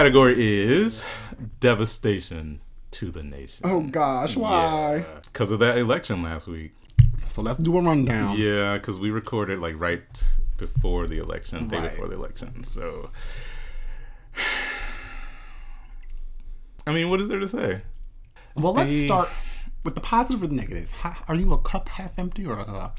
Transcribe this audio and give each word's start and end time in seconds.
category 0.00 0.34
is 0.38 1.06
devastation 1.60 2.60
to 2.90 3.10
the 3.10 3.22
nation. 3.22 3.60
Oh 3.64 3.80
gosh, 3.80 4.36
why? 4.36 5.06
Because 5.24 5.50
of 5.50 5.58
that 5.60 5.78
election 5.78 6.22
last 6.22 6.46
week. 6.46 6.72
So 7.28 7.40
let's 7.40 7.56
do 7.56 7.74
a 7.78 7.80
rundown. 7.80 8.36
Yeah, 8.36 8.74
because 8.74 8.98
we 8.98 9.10
recorded 9.10 9.58
like 9.58 9.74
right 9.80 10.02
before 10.58 11.06
the 11.06 11.16
election, 11.18 11.68
day 11.68 11.78
Right. 11.78 11.90
before 11.90 12.08
the 12.08 12.14
election. 12.14 12.62
So, 12.62 13.08
I 16.86 16.92
mean, 16.92 17.08
what 17.08 17.22
is 17.22 17.28
there 17.28 17.40
to 17.40 17.48
say? 17.48 17.80
Well, 18.54 18.74
let's 18.74 18.90
The- 18.90 19.06
start 19.06 19.30
with 19.82 19.94
the 19.94 20.02
positive 20.02 20.42
or 20.42 20.46
the 20.46 20.54
negative. 20.56 20.90
Ha- 20.92 21.24
Are 21.26 21.34
you 21.36 21.54
a 21.54 21.58
cup 21.58 21.88
half 21.88 22.18
empty 22.18 22.44
or 22.46 22.58
a, 22.58 22.92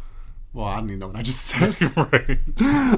well, 0.54 0.66
I 0.66 0.78
don't 0.78 0.86
even 0.90 1.00
know 1.00 1.08
what 1.08 1.16
I 1.18 1.22
just 1.22 1.42
said. 1.46 1.76
right. 1.98 2.40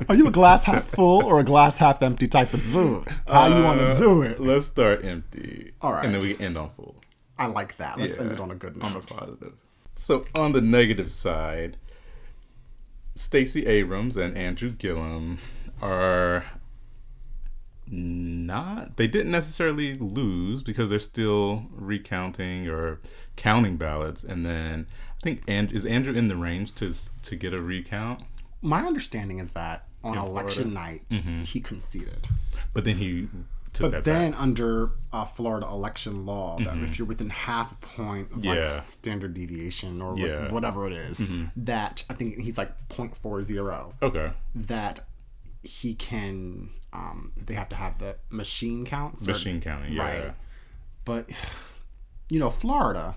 Are 0.10 0.16
you 0.16 0.28
a 0.28 0.32
glass 0.32 0.64
half 0.64 0.86
full 0.86 1.24
or 1.26 1.40
a 1.40 1.44
glass 1.44 1.78
half 1.78 2.02
empty 2.02 2.28
type 2.28 2.54
of 2.54 2.64
dude? 2.64 3.08
How 3.28 3.48
you 3.48 3.64
want 3.64 3.80
to 3.80 3.90
Uh, 3.90 4.00
do 4.00 4.22
it? 4.22 4.40
Let's 4.40 4.68
start 4.68 5.04
empty. 5.04 5.74
All 5.82 5.94
right. 5.94 6.06
And 6.06 6.14
then 6.14 6.22
we 6.22 6.38
end 6.40 6.58
on 6.58 6.70
full. 6.76 6.96
I 7.38 7.48
like 7.48 7.78
that. 7.78 7.98
Let's 8.00 8.18
end 8.18 8.32
it 8.32 8.40
on 8.40 8.52
a 8.52 8.56
good 8.56 8.78
note. 8.78 8.86
On 8.86 8.96
a 8.98 9.02
positive. 9.02 9.54
So 9.96 10.26
on 10.36 10.54
the 10.54 10.62
negative 10.62 11.12
side, 11.12 11.78
Stacey 13.16 13.66
Abrams 13.66 14.16
and 14.16 14.38
Andrew 14.38 14.70
Gillum 14.72 15.40
are 15.82 16.46
not 17.92 18.98
they 18.98 19.08
didn't 19.08 19.32
necessarily 19.32 19.98
lose 19.98 20.62
because 20.62 20.90
they're 20.92 21.00
still 21.00 21.66
recounting 21.72 22.68
or 22.68 23.00
counting 23.36 23.78
ballots 23.78 24.24
and 24.24 24.46
then 24.46 24.86
I 25.20 25.24
think 25.24 25.44
and 25.48 25.72
is 25.72 25.86
Andrew 25.86 26.14
in 26.14 26.28
the 26.28 26.36
range 26.36 26.74
to 26.76 26.94
to 27.24 27.36
get 27.36 27.54
a 27.54 27.62
recount 27.62 28.22
My 28.62 28.86
understanding 28.86 29.40
is 29.40 29.54
that 29.54 29.86
on 30.04 30.18
In 30.18 30.24
election 30.24 30.74
night 30.74 31.02
he 31.44 31.60
conceded, 31.60 32.28
but 32.74 32.86
then 32.86 32.98
he 32.98 33.28
took 33.74 33.92
but 33.92 34.04
then 34.06 34.32
back. 34.32 34.40
under 34.42 34.92
uh, 35.14 35.26
Florida 35.26 35.68
election 35.68 36.26
law, 36.26 36.58
that 36.60 36.78
if 36.80 36.98
you're 36.98 37.08
within 37.08 37.30
half 37.30 37.72
a 37.74 37.76
point 37.76 38.32
of 38.32 38.44
Yeah. 38.46 38.76
like 38.78 38.88
standard 38.88 39.34
deviation 39.34 40.02
or 40.02 40.18
Yeah. 40.18 40.52
whatever 40.52 40.88
it 40.88 40.94
is, 40.94 41.28
that 41.58 42.06
I 42.10 42.14
think 42.14 42.40
he's 42.40 42.58
like 42.58 42.72
0.40, 42.90 43.94
okay 44.02 44.32
that 44.56 45.02
he 45.64 45.94
can. 45.96 46.70
Um, 46.94 47.34
they 47.38 47.54
have 47.54 47.70
to 47.70 47.76
have 47.76 48.00
the 48.00 48.16
machine 48.30 48.86
counts. 48.86 49.28
or- 49.28 49.32
machine 49.34 49.60
counting 49.62 49.94
yeah 49.94 50.02
Right. 50.04 50.34
But 51.06 51.30
you 52.30 52.40
know, 52.40 52.50
Florida. 52.50 53.16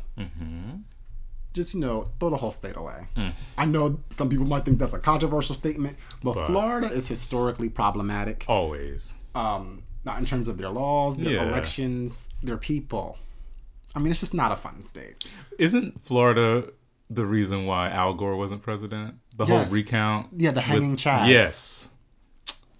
Mm-hmm. 1.52 1.60
Just 1.60 1.74
you 1.74 1.80
know, 1.80 2.08
throw 2.18 2.30
the 2.30 2.36
whole 2.36 2.50
state 2.50 2.76
away. 2.76 3.06
Mm. 3.16 3.32
I 3.58 3.66
know 3.66 3.98
some 4.10 4.28
people 4.28 4.46
might 4.46 4.64
think 4.64 4.78
that's 4.78 4.94
a 4.94 4.98
controversial 4.98 5.54
statement, 5.54 5.96
but, 6.22 6.46
Florida 6.46 6.88
is 6.88 7.06
historically 7.08 7.68
problematic. 7.68 8.44
always 8.48 9.14
Um, 9.34 9.82
not 10.04 10.18
in 10.18 10.24
terms 10.24 10.48
of 10.48 10.58
their 10.58 10.70
laws, 10.70 11.16
their 11.16 11.34
Yeah. 11.34 11.48
elections, 11.48 12.28
their 12.42 12.56
people. 12.58 13.18
I 13.94 13.98
mean, 13.98 14.10
it's 14.10 14.20
just 14.20 14.34
not 14.34 14.50
a 14.52 14.56
fun 14.56 14.82
state. 14.82 15.28
Isn't 15.58 16.02
Florida 16.04 16.70
the 17.10 17.26
reason 17.26 17.66
why 17.66 17.90
Al 17.90 18.14
Gore 18.14 18.36
wasn't 18.36 18.62
president? 18.62 19.16
The 19.36 19.44
Yes. 19.46 19.68
whole 19.68 19.74
recount? 19.76 20.28
Yeah, 20.36 20.50
the 20.52 20.62
hanging 20.62 20.96
chads. 20.96 21.28
Yes. 21.28 21.88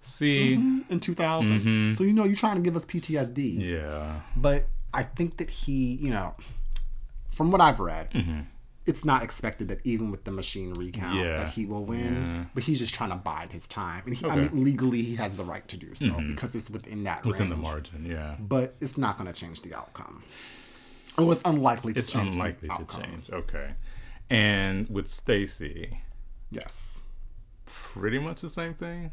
See? 0.01 0.53
In 0.53 0.99
2000, 0.99 1.59
Mm-hmm. 1.61 1.91
so 1.93 2.03
you 2.03 2.13
know, 2.13 2.23
you're 2.23 2.35
trying 2.35 2.55
to 2.55 2.61
give 2.61 2.75
us 2.75 2.85
PTSD. 2.85 3.57
Yeah. 3.59 4.21
But 4.35 4.67
I 4.93 5.03
think 5.03 5.37
that 5.37 5.49
he, 5.49 5.95
you 5.95 6.11
know, 6.11 6.35
from 7.31 7.49
what 7.51 7.61
I've 7.61 7.79
read, 7.79 8.09
it's 8.85 9.05
not 9.05 9.23
expected 9.23 9.67
that 9.69 9.79
even 9.85 10.11
with 10.11 10.23
the 10.25 10.31
machine 10.31 10.73
recount 10.73 11.15
Mm-hmm. 11.15 11.25
Yeah. 11.25 11.37
that 11.37 11.49
he 11.49 11.65
will 11.65 11.85
win. 11.85 12.49
But 12.53 12.63
he's 12.63 12.79
just 12.79 12.93
trying 12.93 13.11
to 13.11 13.15
bide 13.15 13.51
his 13.53 13.67
time, 13.67 14.03
and 14.05 14.13
he, 14.15 14.25
I 14.25 14.35
mean, 14.35 14.63
legally 14.63 15.01
he 15.03 15.15
has 15.15 15.35
the 15.37 15.45
right 15.45 15.65
to 15.69 15.77
do 15.77 15.93
so 15.95 16.11
because 16.27 16.53
it's 16.55 16.69
within 16.69 17.03
that 17.05 17.25
Within 17.25 17.49
the 17.49 17.55
margin, 17.55 18.05
yeah. 18.05 18.35
But 18.39 18.75
it's 18.81 18.97
not 18.97 19.17
going 19.17 19.31
to 19.31 19.39
change 19.39 19.61
the 19.61 19.73
outcome. 19.73 20.23
It 21.17 21.23
was 21.23 21.41
unlikely 21.45 21.93
to 21.93 21.99
It's 21.99 22.11
change 22.11 22.33
unlikely 22.35 22.67
the 22.69 22.75
to 22.75 22.81
outcome. 22.81 23.01
change. 23.03 23.29
Okay. 23.31 23.73
And 24.29 24.89
with 24.89 25.07
Stacey, 25.09 25.99
Yes. 26.51 27.03
pretty 27.65 28.19
much 28.19 28.41
the 28.41 28.49
same 28.49 28.73
thing? 28.73 29.11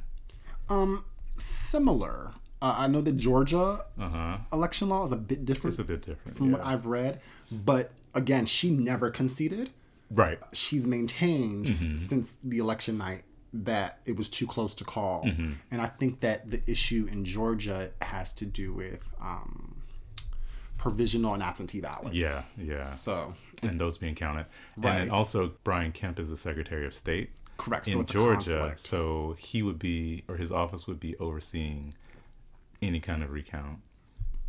Um, 0.68 1.04
similar. 1.36 2.32
Uh, 2.62 2.74
I 2.76 2.86
know 2.88 3.00
that 3.00 3.16
Georgia 3.16 3.84
Uh 3.98 4.08
huh. 4.08 4.38
election 4.52 4.88
law 4.88 5.04
is 5.04 5.12
a 5.12 5.16
bit 5.16 5.44
different 5.44 5.72
It's 5.74 5.78
a 5.78 5.84
bit 5.84 6.02
different. 6.02 6.36
from 6.36 6.52
what. 6.52 6.64
I've 6.64 6.86
read, 6.86 7.20
but 7.50 7.90
again, 8.14 8.46
she 8.46 8.70
never 8.70 9.10
conceded. 9.10 9.70
Right. 10.12 10.38
she's 10.52 10.86
maintained 10.86 11.66
Mm-hmm. 11.66 11.94
since 11.94 12.34
the 12.42 12.58
election 12.58 12.98
night 12.98 13.22
that 13.52 14.00
it 14.06 14.16
was 14.16 14.28
too 14.28 14.46
close 14.46 14.74
to 14.76 14.84
call. 14.84 15.24
Mm-hmm. 15.24 15.52
And 15.70 15.80
I 15.80 15.86
think 15.86 16.20
that 16.20 16.50
the 16.50 16.60
issue 16.68 17.08
in 17.10 17.24
Georgia 17.24 17.90
has 18.02 18.32
to 18.34 18.44
do 18.46 18.72
with 18.72 19.08
um, 19.20 19.82
provisional 20.78 21.34
and 21.34 21.42
absentee 21.42 21.80
ballots. 21.80 22.14
Yeah, 22.16 22.42
yeah. 22.56 22.90
So, 22.90 23.34
and 23.62 23.80
those 23.80 23.98
being 23.98 24.14
counted. 24.14 24.46
And 24.76 24.84
Right. 24.84 24.98
then 24.98 25.10
also, 25.10 25.52
Brian 25.64 25.92
Kemp 25.92 26.18
is 26.18 26.28
the 26.30 26.36
Secretary 26.36 26.86
of 26.86 26.94
State 26.94 27.30
correct. 27.56 27.86
So 27.86 28.00
in 28.00 28.06
Georgia. 28.06 28.74
So 28.76 29.36
he 29.38 29.62
would 29.62 29.78
be, 29.78 30.24
or 30.28 30.36
his 30.36 30.50
office 30.50 30.86
would 30.86 30.98
be 30.98 31.16
overseeing 31.18 31.94
any 32.82 32.98
kind 33.00 33.22
of 33.22 33.30
recount. 33.30 33.78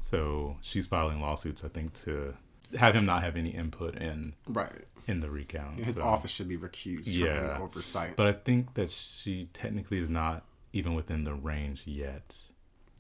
So 0.02 0.58
she's 0.62 0.88
filing 0.88 1.22
lawsuits, 1.22 1.64
I 1.64 1.68
think, 1.68 1.94
to 2.06 2.34
have 2.78 2.96
him 2.96 3.06
not 3.06 3.24
have 3.24 3.36
any 3.36 3.50
input 3.52 3.96
in 3.96 4.34
Right. 4.48 4.86
in 5.08 5.20
the 5.20 5.30
recount. 5.30 5.84
His 5.86 5.96
So- 5.96 6.04
office 6.04 6.32
should 6.32 6.48
be 6.48 6.58
recused 6.58 7.04
from 7.06 7.26
Yeah. 7.28 7.54
any 7.56 7.64
oversight. 7.64 8.16
But 8.16 8.28
I 8.28 8.34
think 8.34 8.74
that 8.76 8.92
she 8.92 9.46
technically 9.54 10.00
is 10.00 10.10
not 10.10 10.46
even 10.74 10.94
within 10.94 11.24
the 11.24 11.34
range 11.34 11.84
yet 11.86 12.36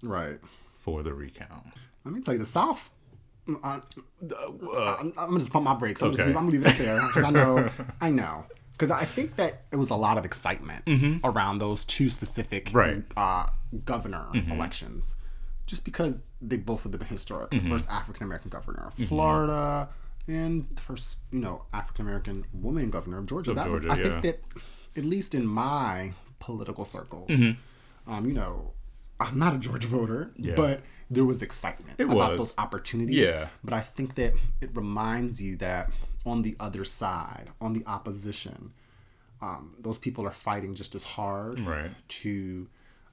right. 0.04 0.40
for 0.76 1.04
the 1.04 1.14
recount. 1.14 1.68
Let 2.04 2.14
me 2.14 2.22
tell 2.22 2.34
you, 2.34 2.40
the 2.40 2.46
South. 2.46 2.92
mm, 3.48 3.60
I, 3.64 3.80
I'm, 5.00 5.08
I'm 5.08 5.12
gonna 5.28 5.40
just 5.40 5.52
pump 5.52 5.66
my 5.66 5.74
brakes. 5.76 6.02
I'm, 6.02 6.12
just 6.12 6.20
Okay. 6.22 6.28
leave, 6.28 6.38
I'm 6.38 6.50
gonna 6.50 6.60
leave 6.64 6.68
it 6.68 6.78
there 6.84 7.02
because 7.08 7.24
I 7.24 7.30
know, 7.30 7.70
I 8.02 8.10
know, 8.10 8.46
because 8.74 8.92
I 8.92 9.04
think 9.06 9.36
that 9.38 9.64
it 9.72 9.78
was 9.78 9.90
a 9.90 9.96
lot 9.96 10.18
of 10.18 10.26
excitement 10.26 10.84
around 11.24 11.60
those 11.60 11.86
two 11.86 12.10
specific 12.10 12.66
Mm-hmm. 12.66 12.78
Right. 12.78 13.10
Mm-hmm. 13.10 13.20
uh, 13.20 13.78
governor 13.86 14.28
elections, 14.34 15.16
just 15.72 15.84
because 15.86 16.14
they 16.50 16.58
both 16.58 16.82
have 16.84 16.92
been 16.92 17.08
historic. 17.18 17.50
The 17.52 17.60
first 17.74 17.88
African 17.90 18.24
American 18.28 18.50
governor 18.58 18.84
of 18.90 18.94
Mm-hmm. 18.96 19.06
Florida 19.12 19.90
and 20.28 20.68
the 20.78 20.82
first, 20.90 21.08
you 21.32 21.40
know, 21.46 21.64
African 21.74 22.04
American 22.06 22.38
woman 22.54 22.90
governor 22.96 23.18
of 23.22 23.26
Georgia. 23.32 23.54
that, 23.54 23.66
Georgia, 23.66 23.88
I 23.90 23.96
yeah. 23.96 24.04
think 24.04 24.22
that, 24.28 24.38
at 25.00 25.06
least 25.06 25.34
in 25.40 25.46
my 25.48 26.14
political 26.40 26.86
circles, 26.96 27.30
Mm-hmm. 27.30 28.12
um, 28.12 28.22
you 28.30 28.34
know, 28.34 28.74
I'm 29.20 29.38
not 29.44 29.52
a 29.56 29.60
Georgia 29.68 29.88
voter, 29.88 30.22
Yeah. 30.36 30.56
but 30.64 30.82
there 31.10 31.26
was 31.26 31.42
excitement 31.42 32.00
about 32.00 32.32
was. 32.32 32.40
those 32.42 32.54
opportunities. 32.58 33.18
Yeah. 33.18 33.48
But 33.64 33.74
I 33.74 33.82
think 33.82 34.16
that 34.16 34.32
it 34.62 34.70
reminds 34.84 35.42
you 35.42 35.56
that 35.58 35.84
on 36.26 36.38
the 36.48 36.56
other 36.60 36.84
side, 36.86 37.48
on 37.66 37.72
the 37.78 37.84
opposition, 37.96 38.74
um, 39.42 39.76
those 39.80 39.98
people 40.06 40.26
are 40.30 40.32
fighting 40.50 40.74
just 40.82 40.94
as 41.00 41.04
hard 41.18 41.60
Right. 41.62 41.92
to 42.22 42.68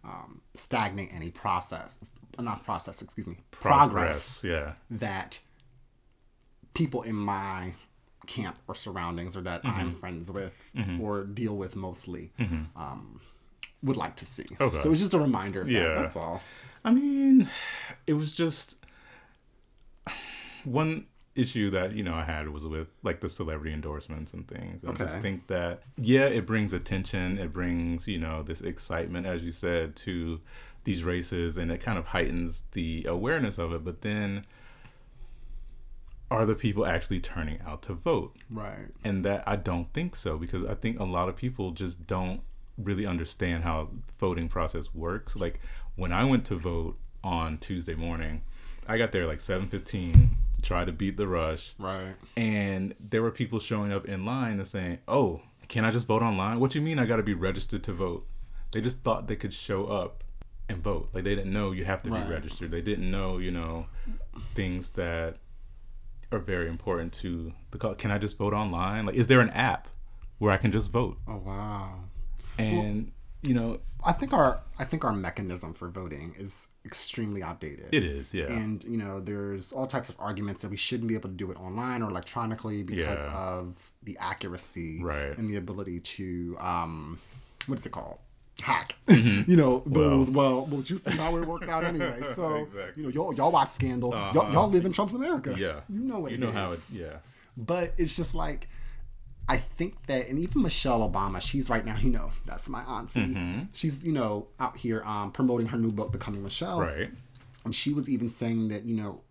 um, 0.04 0.40
stagnate 0.54 1.10
any 1.12 1.30
process, 1.30 1.98
not 2.42 2.64
process, 2.64 3.02
excuse 3.02 3.26
me, 3.26 3.38
progress, 3.50 4.42
Yeah. 4.44 4.72
that 4.90 5.40
people 6.74 7.02
in 7.02 7.14
my 7.16 7.74
camp 8.26 8.56
or 8.68 8.74
surroundings 8.74 9.36
or 9.36 9.40
that 9.42 9.62
Mm-hmm. 9.64 9.80
I'm 9.80 9.90
friends 9.90 10.30
with 10.30 10.72
or 11.00 11.24
deal 11.24 11.56
with 11.56 11.74
mostly 11.76 12.32
um, 12.76 13.20
would 13.82 13.96
like 13.96 14.16
to 14.16 14.26
see. 14.26 14.46
Okay. 14.60 14.76
So 14.76 14.90
it's 14.90 15.00
just 15.00 15.14
a 15.14 15.18
reminder 15.18 15.60
of 15.62 15.70
Yeah. 15.70 15.80
that. 15.88 15.96
That's 15.96 16.16
all. 16.16 16.40
I 16.84 16.92
mean, 16.92 17.48
it 18.06 18.12
was 18.14 18.32
just 18.32 18.76
one 20.64 21.06
issue 21.34 21.70
that 21.70 21.92
you 21.92 22.02
know 22.02 22.14
I 22.14 22.24
had 22.24 22.48
was 22.48 22.66
with 22.66 22.88
like 23.02 23.20
the 23.20 23.28
celebrity 23.28 23.72
endorsements 23.72 24.32
and 24.32 24.46
things. 24.48 24.84
I 24.84 24.92
just 24.92 25.18
think 25.20 25.46
that 25.46 25.82
yeah, 25.96 26.24
it 26.26 26.46
brings 26.46 26.72
attention, 26.72 27.38
it 27.38 27.52
brings 27.52 28.08
you 28.08 28.18
know 28.18 28.42
this 28.42 28.60
excitement, 28.60 29.26
as 29.26 29.42
you 29.42 29.52
said, 29.52 29.94
to 29.96 30.40
these 30.88 31.04
races, 31.04 31.56
and 31.58 31.70
it 31.70 31.78
kind 31.80 31.98
of 31.98 32.06
heightens 32.06 32.62
the 32.72 33.04
awareness 33.06 33.58
of 33.58 33.72
it. 33.72 33.84
But 33.84 34.00
then, 34.00 34.44
are 36.30 36.44
the 36.46 36.54
people 36.54 36.84
actually 36.86 37.20
turning 37.20 37.58
out 37.66 37.82
to 37.82 37.94
vote? 37.94 38.36
Right. 38.50 38.88
and 39.04 39.24
that 39.24 39.42
I 39.46 39.56
don't 39.56 39.92
think 39.92 40.16
so 40.16 40.36
because 40.38 40.64
I 40.64 40.74
think 40.74 40.98
a 40.98 41.04
lot 41.04 41.28
of 41.28 41.36
people 41.36 41.70
just 41.72 42.06
don't 42.06 42.40
really 42.76 43.06
understand 43.06 43.64
how 43.64 43.88
the 43.92 44.12
voting 44.18 44.48
process 44.48 44.94
works. 44.94 45.36
Like 45.36 45.60
when 45.96 46.12
I 46.12 46.24
went 46.24 46.44
to 46.46 46.56
vote 46.56 46.96
on 47.24 47.58
Tuesday 47.58 47.94
morning, 47.94 48.42
I 48.86 48.96
got 48.98 49.12
there 49.12 49.26
like 49.26 49.40
7:15 49.40 50.30
to 50.56 50.62
try 50.62 50.84
to 50.84 50.92
beat 50.92 51.16
the 51.16 51.28
rush 51.28 51.74
Right. 51.78 52.14
and 52.36 52.94
there 52.98 53.22
were 53.22 53.30
people 53.30 53.58
showing 53.60 53.92
up 53.92 54.04
in 54.06 54.24
line 54.24 54.58
and 54.58 54.66
saying, 54.68 54.98
"Oh, 55.06 55.42
can 55.68 55.84
I 55.84 55.90
just 55.90 56.06
vote 56.06 56.22
online? 56.22 56.60
What 56.60 56.70
do 56.70 56.78
you 56.78 56.84
mean 56.84 56.98
I 56.98 57.06
got 57.06 57.16
to 57.16 57.22
be 57.22 57.34
registered 57.34 57.82
to 57.84 57.92
vote?" 57.92 58.26
They 58.72 58.80
just 58.80 59.00
thought 59.02 59.28
they 59.28 59.36
could 59.36 59.52
show 59.54 59.86
up 59.86 60.24
and 60.68 60.82
vote. 60.82 61.08
Like 61.12 61.24
they 61.24 61.34
didn't 61.34 61.52
know 61.52 61.70
you 61.72 61.84
have 61.84 62.02
to 62.04 62.10
Right. 62.10 62.26
be 62.26 62.32
registered. 62.32 62.70
They 62.70 62.82
didn't 62.82 63.10
know, 63.10 63.38
you 63.38 63.50
know, 63.50 63.86
things 64.54 64.90
that 64.90 65.36
are 66.30 66.38
very 66.38 66.68
important 66.68 67.12
to 67.14 67.52
the 67.70 67.78
call. 67.78 67.94
Can 67.94 68.10
I 68.10 68.18
just 68.18 68.36
vote 68.36 68.52
online? 68.52 69.06
Like, 69.06 69.16
is 69.16 69.26
there 69.28 69.40
an 69.40 69.50
app 69.50 69.88
where 70.38 70.52
I 70.52 70.56
can 70.58 70.72
just 70.72 70.90
vote? 70.90 71.18
Oh 71.26 71.38
wow. 71.38 71.94
And 72.58 73.12
you 73.42 73.54
know, 73.54 73.80
I 74.04 74.12
think 74.12 74.32
our 74.32 74.60
I 74.78 74.84
think 74.84 75.04
our 75.04 75.12
mechanism 75.12 75.72
for 75.72 75.88
voting 75.88 76.34
is 76.38 76.68
extremely 76.84 77.42
outdated. 77.42 77.88
it 77.92 78.04
is. 78.04 78.34
Yeah. 78.34 78.50
and 78.52 78.82
you 78.84 78.98
know 78.98 79.20
there's 79.20 79.72
all 79.72 79.86
types 79.86 80.08
of 80.08 80.16
arguments 80.18 80.62
that 80.62 80.70
we 80.70 80.76
shouldn't 80.76 81.08
be 81.08 81.14
able 81.14 81.28
to 81.30 81.34
do 81.34 81.50
it 81.50 81.56
online 81.58 82.02
or 82.02 82.10
electronically 82.10 82.82
because 82.82 83.24
Yeah. 83.24 83.36
of 83.38 83.92
the 84.02 84.16
accuracy 84.20 85.02
Right. 85.02 85.36
and 85.38 85.48
the 85.48 85.56
ability 85.56 86.00
to 86.00 86.56
um 86.60 87.18
what 87.66 87.78
is 87.78 87.86
it 87.86 87.92
called 87.92 88.18
hack 88.62 88.96
you 89.08 89.56
know 89.56 89.82
those 89.86 90.28
well 90.30 90.66
well 90.66 90.80
you 90.82 90.98
see 90.98 91.12
how 91.12 91.36
it 91.36 91.46
worked 91.46 91.68
out 91.68 91.84
anyway 91.84 92.20
so 92.34 92.56
Exactly. 92.56 92.80
Uh-huh. 92.82 92.92
you 92.96 93.02
know 93.04 93.08
y'all, 93.10 93.34
y'all 93.34 93.52
watch 93.52 93.68
scandal 93.70 94.10
y'all, 94.10 94.52
y'all 94.52 94.68
live 94.68 94.84
in 94.84 94.92
trump's 94.92 95.14
america 95.14 95.54
yeah. 95.56 95.80
you 95.88 96.00
know 96.00 96.18
what 96.18 96.32
you 96.32 96.38
it 96.38 96.40
know 96.40 96.50
how 96.50 96.64
it. 96.66 96.72
is. 96.74 96.96
Yeah. 96.96 97.18
but 97.56 97.92
it's 97.96 98.16
just 98.16 98.34
like 98.34 98.68
I 99.50 99.56
think 99.56 99.94
that, 100.08 100.28
and 100.28 100.38
even 100.38 100.60
Michelle 100.60 101.08
Obama, 101.10 101.40
she's 101.40 101.70
right 101.70 101.82
now, 101.82 101.96
you 101.96 102.10
know, 102.10 102.32
that's 102.44 102.68
my 102.68 102.82
auntie. 102.82 103.20
Mm-hmm. 103.28 103.60
She's, 103.72 104.04
you 104.04 104.12
know, 104.12 104.48
out 104.60 104.76
here 104.76 105.02
um, 105.04 105.32
promoting 105.32 105.68
her 105.68 105.78
new 105.78 105.90
book, 105.90 106.12
Becoming 106.12 106.42
Michelle. 106.42 106.82
Right. 106.82 107.08
And 107.64 107.74
she 107.74 107.94
was 107.94 108.10
even 108.10 108.28
saying 108.28 108.68
that, 108.68 108.84
you 108.84 108.94
know, 108.94 109.22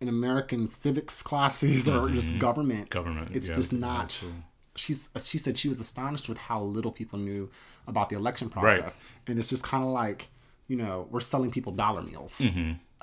in 0.00 0.08
American 0.08 0.66
civics 0.66 1.22
classes 1.22 1.88
or 1.88 2.08
just 2.10 2.40
government, 2.40 2.90
Mm-hmm. 2.90 2.98
Government, 2.98 3.30
it's 3.36 3.48
yeah, 3.48 3.54
just 3.54 3.72
not. 3.72 4.00
also- 4.00 4.32
She's 4.80 5.08
she 5.22 5.38
said 5.38 5.58
she 5.58 5.68
was 5.68 5.80
astonished 5.80 6.28
with 6.28 6.38
how 6.38 6.62
little 6.62 6.92
people 6.92 7.18
knew 7.18 7.50
about 7.86 8.08
the 8.08 8.16
election 8.16 8.48
process, 8.48 8.98
and 9.26 9.38
it's 9.38 9.48
just 9.48 9.62
kind 9.62 9.84
of 9.84 9.90
like, 9.90 10.28
you 10.68 10.76
know, 10.76 11.06
we're 11.10 11.20
selling 11.20 11.50
people 11.50 11.72
dollar 11.72 12.02
meals. 12.02 12.40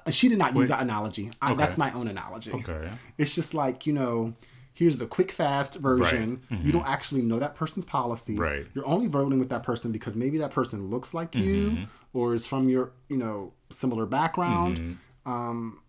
And 0.06 0.14
she 0.14 0.30
did 0.30 0.38
not 0.38 0.56
use 0.56 0.68
that 0.70 0.82
analogy. 0.82 1.32
I, 1.42 1.54
That's 1.54 1.78
my 1.78 1.92
own 1.92 2.08
analogy. 2.08 2.52
Mm-hmm. 2.52 2.72
Okay. 2.72 2.92
It's 3.18 3.34
just 3.36 3.54
like, 3.54 3.86
you 3.88 3.94
know, 3.94 4.34
here's 4.74 4.98
the 4.98 5.08
quick, 5.08 5.32
fast 5.32 5.80
version. 5.80 6.42
You 6.50 6.72
don't 6.72 6.88
actually 6.88 7.24
know 7.24 7.40
that 7.40 7.56
person's 7.56 7.86
policies. 7.86 8.38
Right. 8.38 8.66
You're 8.74 8.88
only 8.88 9.08
voting 9.08 9.40
with 9.40 9.50
that 9.50 9.64
person 9.64 9.92
because 9.92 10.16
maybe 10.16 10.38
that 10.38 10.52
person 10.52 10.90
looks 10.90 11.14
like 11.14 11.36
you 11.36 11.88
or 12.14 12.34
is 12.34 12.46
from 12.48 12.70
your, 12.70 12.92
you 13.10 13.18
know, 13.18 13.54
similar 13.70 14.06
background. 14.06 14.98
Um, 15.26 15.82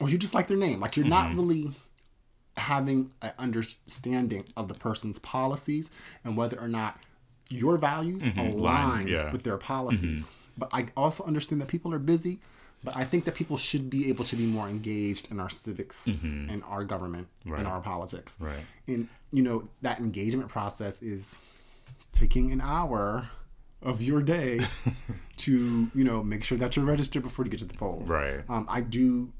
or 0.00 0.08
you 0.08 0.16
just 0.16 0.34
like 0.34 0.48
their 0.48 0.56
name. 0.56 0.80
Like 0.80 0.96
you're 0.96 1.06
not 1.06 1.34
really 1.34 1.74
having 2.56 3.12
an 3.22 3.32
understanding 3.38 4.44
of 4.56 4.68
the 4.68 4.74
person's 4.74 5.18
policies 5.18 5.90
and 6.24 6.36
whether 6.36 6.58
or 6.58 6.68
not 6.68 6.98
your 7.48 7.78
values 7.78 8.24
mm-hmm. 8.24 8.38
align 8.38 9.08
yeah. 9.08 9.30
with 9.32 9.42
their 9.42 9.56
policies. 9.56 10.26
Mm-hmm. 10.26 10.32
But 10.58 10.68
I 10.72 10.86
also 10.96 11.24
understand 11.24 11.60
that 11.60 11.68
people 11.68 11.92
are 11.92 11.98
busy. 11.98 12.40
But 12.84 12.96
I 12.96 13.04
think 13.04 13.24
that 13.24 13.34
people 13.34 13.56
should 13.56 13.90
be 13.90 14.08
able 14.10 14.24
to 14.24 14.36
be 14.36 14.46
more 14.46 14.68
engaged 14.68 15.30
in 15.30 15.40
our 15.40 15.48
civics 15.48 16.06
mm-hmm. 16.06 16.50
and 16.50 16.62
our 16.64 16.84
government 16.84 17.28
and 17.44 17.66
our 17.66 17.80
politics. 17.80 18.36
Right. 18.38 18.64
And 18.86 19.08
you 19.32 19.42
know 19.42 19.68
that 19.82 19.98
engagement 19.98 20.48
process 20.50 21.02
is 21.02 21.36
taking 22.12 22.52
an 22.52 22.60
hour 22.60 23.28
of 23.82 24.02
your 24.02 24.22
day 24.22 24.60
to 25.38 25.90
you 25.94 26.04
know 26.04 26.22
make 26.22 26.44
sure 26.44 26.58
that 26.58 26.76
you're 26.76 26.84
registered 26.84 27.22
before 27.22 27.44
you 27.44 27.50
get 27.50 27.60
to 27.60 27.66
the 27.66 27.74
polls. 27.74 28.10
Right. 28.10 28.44
Um, 28.48 28.66
I 28.68 28.82
do 28.82 29.32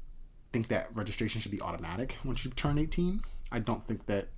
think 0.57 0.69
that 0.69 0.87
registration 0.95 1.39
should 1.39 1.51
be 1.51 1.61
automatic 1.61 2.17
once 2.25 2.43
you 2.43 2.49
turn 2.49 2.79
18. 2.79 3.21
I 3.51 3.59
don't 3.59 3.85
think 3.87 4.07
that. 4.07 4.29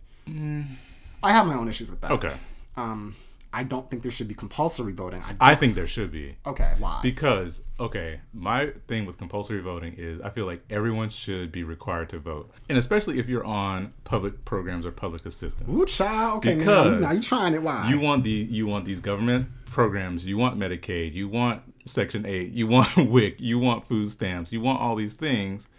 I 1.24 1.31
have 1.31 1.48
my 1.48 1.56
own 1.56 1.69
issues 1.69 1.89
with 1.89 2.01
that. 2.01 2.12
Okay. 2.12 2.33
Um, 2.75 3.16
I 3.54 3.63
don't 3.63 3.89
think 3.89 4.04
there 4.04 4.12
should 4.12 4.27
be 4.27 4.36
compulsory 4.36 4.92
voting. 4.92 5.24
I, 5.24 5.51
I 5.51 5.56
think 5.56 5.75
there 5.75 5.88
should 5.88 6.12
be. 6.12 6.36
okay, 6.45 6.75
why? 6.77 7.00
Because 7.01 7.63
okay, 7.80 8.19
my 8.33 8.74
thing 8.88 9.06
with 9.06 9.18
compulsory 9.18 9.62
voting 9.62 9.95
is 9.98 10.21
I 10.21 10.30
feel 10.30 10.45
like 10.45 10.62
everyone 10.69 11.10
should 11.10 11.51
be 11.51 11.63
required 11.63 12.10
to 12.10 12.19
vote, 12.19 12.51
and 12.68 12.77
especially 12.77 13.18
if 13.18 13.27
you're 13.27 13.44
on 13.45 13.94
public 14.04 14.45
programs 14.45 14.86
or 14.86 14.92
public 14.92 15.25
assistance. 15.25 15.69
Ooh, 15.75 15.86
child. 15.86 16.39
Okay, 16.39 16.56
now, 16.56 16.60
Because 16.60 17.01
now 17.01 17.12
you're 17.12 17.24
trying 17.24 17.54
it. 17.56 17.63
Why? 17.63 17.89
You 17.89 18.00
want 18.00 18.24
the 18.24 18.30
you 18.30 18.68
want 18.68 18.86
these 18.86 19.00
government 19.00 19.48
programs, 19.66 20.25
you 20.27 20.38
want 20.38 20.60
Medicaid, 20.60 21.13
you 21.13 21.27
want 21.27 21.63
Section 21.86 22.25
Eight, 22.27 22.51
you 22.51 22.68
want 22.68 22.95
WIC, 22.98 23.42
you 23.42 23.57
want 23.57 23.88
food 23.88 24.12
stamps, 24.12 24.51
you 24.51 24.62
want 24.62 24.80
all 24.80 24.95
these 24.95 25.16
things. 25.16 25.69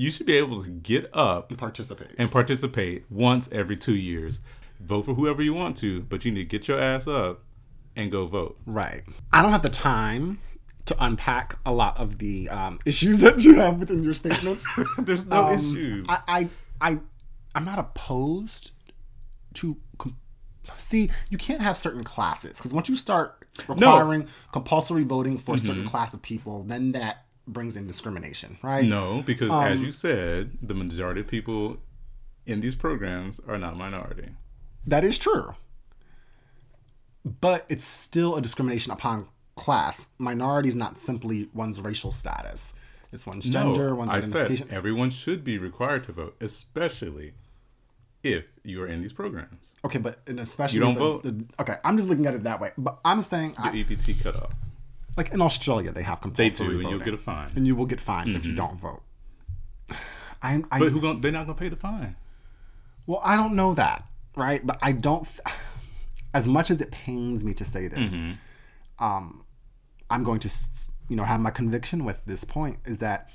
You 0.00 0.10
should 0.10 0.24
be 0.26 0.36
able 0.36 0.62
to 0.64 0.70
get 0.70 1.10
up 1.14 1.50
and 1.50 1.58
participate. 1.58 2.14
and 2.18 2.30
participate 2.30 3.04
once 3.10 3.48
every 3.52 3.76
two 3.76 3.94
years. 3.94 4.40
Vote 4.80 5.02
for 5.04 5.14
whoever 5.14 5.42
you 5.42 5.52
want 5.52 5.76
to, 5.78 6.00
but 6.02 6.24
you 6.24 6.30
need 6.30 6.44
to 6.48 6.58
get 6.58 6.68
your 6.68 6.80
ass 6.80 7.06
up 7.06 7.40
and 7.94 8.10
go 8.10 8.26
vote. 8.26 8.56
Right. 8.64 9.02
I 9.30 9.42
don't 9.42 9.52
have 9.52 9.62
the 9.62 9.68
time 9.68 10.38
to 10.86 10.96
unpack 11.04 11.58
a 11.66 11.72
lot 11.72 11.98
of 11.98 12.16
the 12.18 12.48
um, 12.48 12.78
issues 12.86 13.20
that 13.20 13.44
you 13.44 13.56
have 13.56 13.78
within 13.78 14.02
your 14.02 14.14
statement. 14.14 14.60
There's 14.98 15.26
no 15.26 15.48
Um, 15.48 15.58
issues. 15.58 16.06
I, 16.08 16.18
I, 16.26 16.48
I, 16.92 16.98
I'm 17.54 17.64
not 17.66 17.78
opposed 17.78 18.72
to. 19.54 19.76
Com- 19.98 20.16
See, 20.76 21.10
you 21.28 21.36
can't 21.36 21.60
have 21.60 21.76
certain 21.76 22.04
classes 22.04 22.56
because 22.56 22.72
once 22.72 22.88
you 22.88 22.96
start 22.96 23.44
requiring 23.68 24.28
compulsory 24.52 25.02
voting 25.04 25.36
for 25.36 25.56
a 25.56 25.58
certain 25.58 25.84
class 25.84 26.14
of 26.14 26.22
people, 26.22 26.62
then 26.62 26.92
that 26.92 27.26
brings 27.52 27.76
in 27.76 27.86
discrimination, 27.86 28.58
right? 28.62 28.84
No, 28.88 29.22
because 29.26 29.50
Um, 29.50 29.64
as 29.64 29.80
you 29.80 29.92
said, 29.92 30.58
the 30.62 30.74
majority 30.74 31.20
of 31.20 31.26
people 31.28 31.78
in 32.46 32.60
these 32.60 32.74
programs 32.74 33.40
are 33.46 33.58
not 33.58 33.76
minority. 33.76 34.30
That 34.86 35.04
is 35.04 35.18
true. 35.18 35.54
But 37.24 37.66
it's 37.68 37.84
still 37.84 38.36
a 38.36 38.40
discrimination 38.42 38.92
upon 38.92 39.28
class. 39.56 40.06
Minority 40.18 40.68
is 40.70 40.74
not 40.76 40.98
simply 40.98 41.48
one's 41.52 41.80
racial 41.80 42.12
status. 42.12 42.72
It's 43.12 43.26
one's 43.26 43.44
gender, 43.48 43.88
no, 43.90 43.94
one's 43.96 44.10
I 44.12 44.18
identification. 44.18 44.68
said 44.68 44.76
everyone 44.76 45.10
should 45.10 45.44
be 45.44 45.58
required 45.58 46.04
to 46.04 46.12
vote, 46.12 46.36
especially 46.40 47.34
if 48.22 48.44
you 48.62 48.80
are 48.82 48.86
in 48.86 49.00
these 49.00 49.12
programs. 49.12 49.68
Okay, 49.84 49.98
but 49.98 50.20
and 50.26 50.38
especially 50.40 50.78
You 50.78 50.84
don't 50.84 50.96
vote? 50.96 51.22
the- 51.24 51.44
okay, 51.60 51.76
I'm 51.84 51.96
just 51.96 52.08
looking 52.08 52.26
at 52.26 52.34
it 52.34 52.44
that 52.44 52.60
way. 52.60 52.70
But 52.78 53.00
I'm 53.04 53.20
saying, 53.22 53.52
the 53.56 53.68
I, 53.68 53.72
EBT 53.72 54.20
cutoff. 54.22 54.52
Like 55.16 55.30
in 55.32 55.40
Australia, 55.40 55.92
they 55.92 56.02
have 56.02 56.20
They 56.20 56.22
compulsory 56.22 56.68
do, 56.74 56.80
and 56.80 56.90
you'll 56.90 56.98
get 57.00 57.14
a 57.14 57.18
fine. 57.18 57.50
and 57.56 57.66
you 57.66 57.74
will 57.76 57.86
get 57.86 58.00
fined 58.00 58.34
if 58.36 58.44
you 58.46 58.54
don't 58.54 58.78
vote. 58.80 59.02
I, 60.42 60.62
I 60.70 60.78
But 60.78 60.92
who 60.92 61.00
going 61.00 61.20
they're 61.20 61.32
not 61.32 61.46
gonna 61.46 61.58
pay 61.58 61.68
the 61.68 61.76
fine. 61.76 62.16
well, 63.06 63.20
I 63.22 63.36
don't 63.36 63.54
know 63.54 63.74
that, 63.74 64.04
right? 64.36 64.64
But 64.66 64.78
I 64.82 64.92
don't. 64.92 65.26
As 66.32 66.46
much 66.46 66.70
as 66.70 66.80
it 66.80 66.92
pains 66.92 67.42
me 67.44 67.52
to 67.54 67.64
say 67.64 67.88
this, 67.88 68.14
Mm-hmm. 68.14 69.04
um, 69.04 69.44
I'm 70.08 70.22
going 70.22 70.38
to, 70.40 70.46
s- 70.48 70.92
you 71.08 71.16
know, 71.16 71.24
have 71.24 71.40
my 71.40 71.50
conviction 71.50 72.04
with 72.04 72.24
this 72.24 72.44
point 72.44 72.78
is 72.84 72.98
that 72.98 73.34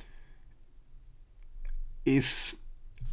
if 2.05 2.55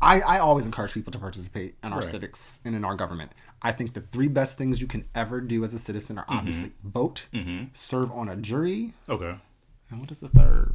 I, 0.00 0.20
I 0.20 0.38
always 0.38 0.66
encourage 0.66 0.92
people 0.92 1.10
to 1.12 1.18
participate 1.18 1.74
in 1.82 1.92
our 1.92 1.98
Right. 2.00 2.04
civics 2.08 2.60
and 2.64 2.74
in 2.74 2.84
our 2.84 2.94
government. 2.94 3.32
I 3.62 3.70
think 3.72 3.94
the 3.94 4.00
three 4.00 4.28
best 4.28 4.58
things 4.58 4.80
you 4.80 4.86
can 4.88 5.04
ever 5.14 5.40
do 5.40 5.62
as 5.64 5.72
a 5.72 5.78
citizen 5.78 6.16
Mm-hmm. 6.16 6.32
are 6.32 6.36
obviously 6.38 6.72
vote, 6.82 7.28
serve 7.72 8.10
on 8.10 8.28
a 8.28 8.36
jury, 8.36 8.92
Okay. 9.08 9.36
and 9.90 10.00
what 10.00 10.10
is 10.10 10.20
the 10.20 10.28
third? 10.28 10.74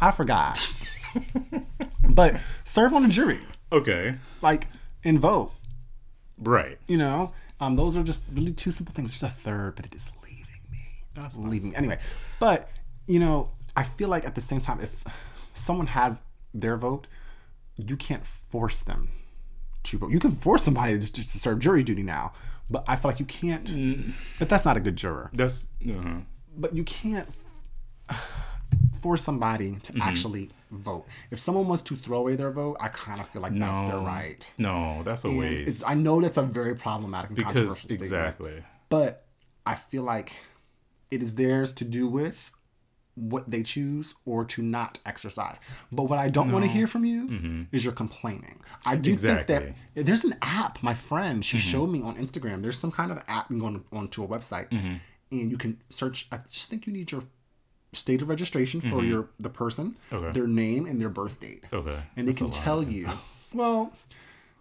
I 0.00 0.10
forgot. 0.12 0.72
but 2.08 2.36
serve 2.64 2.92
on 2.94 3.04
a 3.04 3.08
jury, 3.08 3.40
Okay. 3.72 4.16
like, 4.42 4.68
and 5.04 5.18
vote. 5.18 5.52
Right. 6.38 6.78
You 6.86 6.98
know, 6.98 7.32
um, 7.60 7.74
those 7.74 7.96
are 7.96 8.02
just 8.04 8.24
really 8.32 8.52
two 8.52 8.70
simple 8.70 8.94
things. 8.94 9.18
There's 9.20 9.32
a 9.32 9.34
third, 9.34 9.74
but 9.76 9.86
it 9.86 9.94
is 9.94 10.12
leaving 10.22 10.60
me. 10.70 10.78
That's 11.14 11.36
leaving 11.36 11.70
me. 11.70 11.76
Anyway, 11.76 11.98
but 12.38 12.70
you 13.08 13.18
know, 13.18 13.50
I 13.76 13.82
feel 13.82 14.08
like 14.08 14.24
at 14.24 14.34
the 14.34 14.40
same 14.40 14.60
time, 14.60 14.78
if 14.80 15.02
someone 15.54 15.88
has 15.88 16.20
their 16.54 16.76
vote, 16.76 17.06
you 17.76 17.96
can't 17.96 18.24
force 18.24 18.80
them 18.82 19.08
to 19.90 19.98
vote. 19.98 20.10
You 20.10 20.20
can 20.20 20.30
force 20.30 20.62
somebody 20.64 20.98
to, 20.98 21.12
to 21.12 21.22
serve 21.24 21.58
jury 21.58 21.82
duty 21.82 22.02
now, 22.02 22.32
but 22.70 22.84
I 22.88 22.96
feel 22.96 23.10
like 23.10 23.20
you 23.20 23.26
can't. 23.26 23.64
Mm. 23.64 24.12
But 24.38 24.48
that's 24.48 24.64
not 24.64 24.76
a 24.76 24.80
good 24.80 24.96
juror. 24.96 25.30
That's 25.32 25.70
uh 25.88 26.20
But 26.56 26.74
you 26.74 26.84
can't 26.84 27.28
force 29.00 29.22
somebody 29.22 29.76
to 29.82 29.92
Mm-hmm. 29.92 30.02
actually 30.02 30.50
vote. 30.70 31.06
If 31.30 31.38
someone 31.38 31.66
wants 31.66 31.82
to 31.84 31.94
throw 31.96 32.18
away 32.18 32.36
their 32.36 32.50
vote, 32.50 32.76
I 32.80 32.88
kind 32.88 33.20
of 33.20 33.28
feel 33.28 33.40
like 33.42 33.58
that's 33.58 33.82
their 33.90 33.98
right. 34.00 34.46
no, 34.58 35.02
that's 35.02 35.24
a 35.24 35.28
And 35.28 35.38
waste. 35.38 35.62
it's, 35.68 35.82
I 35.84 35.94
know 35.94 36.20
that's 36.20 36.36
a 36.36 36.42
very 36.42 36.74
problematic 36.74 37.30
and 37.30 37.36
because 37.36 37.52
controversial 37.54 37.88
statement. 37.88 38.02
exactly. 38.12 38.62
but 38.90 39.24
I 39.64 39.74
feel 39.76 40.02
like 40.02 40.32
it 41.10 41.22
is 41.22 41.34
theirs 41.36 41.72
to 41.74 41.84
do 41.86 42.06
with 42.06 42.50
what 43.18 43.50
they 43.50 43.62
choose 43.62 44.14
or 44.24 44.44
to 44.44 44.62
not 44.62 44.98
exercise. 45.06 45.60
But 45.92 46.04
what 46.04 46.18
I 46.18 46.28
don't 46.28 46.52
want 46.52 46.64
to 46.64 46.70
hear 46.70 46.86
from 46.86 47.04
you 47.04 47.66
is 47.72 47.84
you're 47.84 47.92
complaining. 47.92 48.60
I 48.86 48.96
do 48.96 49.16
think 49.16 49.46
that 49.48 49.74
there's 49.94 50.24
an 50.24 50.34
app. 50.42 50.82
My 50.82 50.94
friend, 50.94 51.44
she 51.44 51.58
showed 51.58 51.88
me 51.90 52.02
on 52.02 52.16
Instagram. 52.16 52.62
There's 52.62 52.78
some 52.78 52.92
kind 52.92 53.10
of 53.12 53.18
app 53.28 53.50
you 53.50 53.56
can 53.56 53.58
go 53.60 53.66
on, 53.66 53.84
onto 53.92 54.24
a 54.24 54.28
website 54.28 54.70
and 54.70 55.50
you 55.50 55.58
can 55.58 55.80
search. 55.90 56.26
I 56.32 56.38
just 56.50 56.70
think 56.70 56.86
you 56.86 56.92
need 56.92 57.12
your 57.12 57.22
state 57.92 58.20
of 58.22 58.28
registration 58.28 58.80
for 58.80 59.02
your 59.02 59.28
the 59.38 59.48
person, 59.50 59.96
Okay. 60.12 60.32
their 60.32 60.46
name, 60.46 60.86
and 60.86 61.00
their 61.00 61.08
birth 61.08 61.40
date 61.40 61.64
Okay. 61.72 61.98
and 62.16 62.28
it 62.28 62.36
can 62.36 62.50
tell 62.50 62.82
you 62.82 63.08
well 63.54 63.92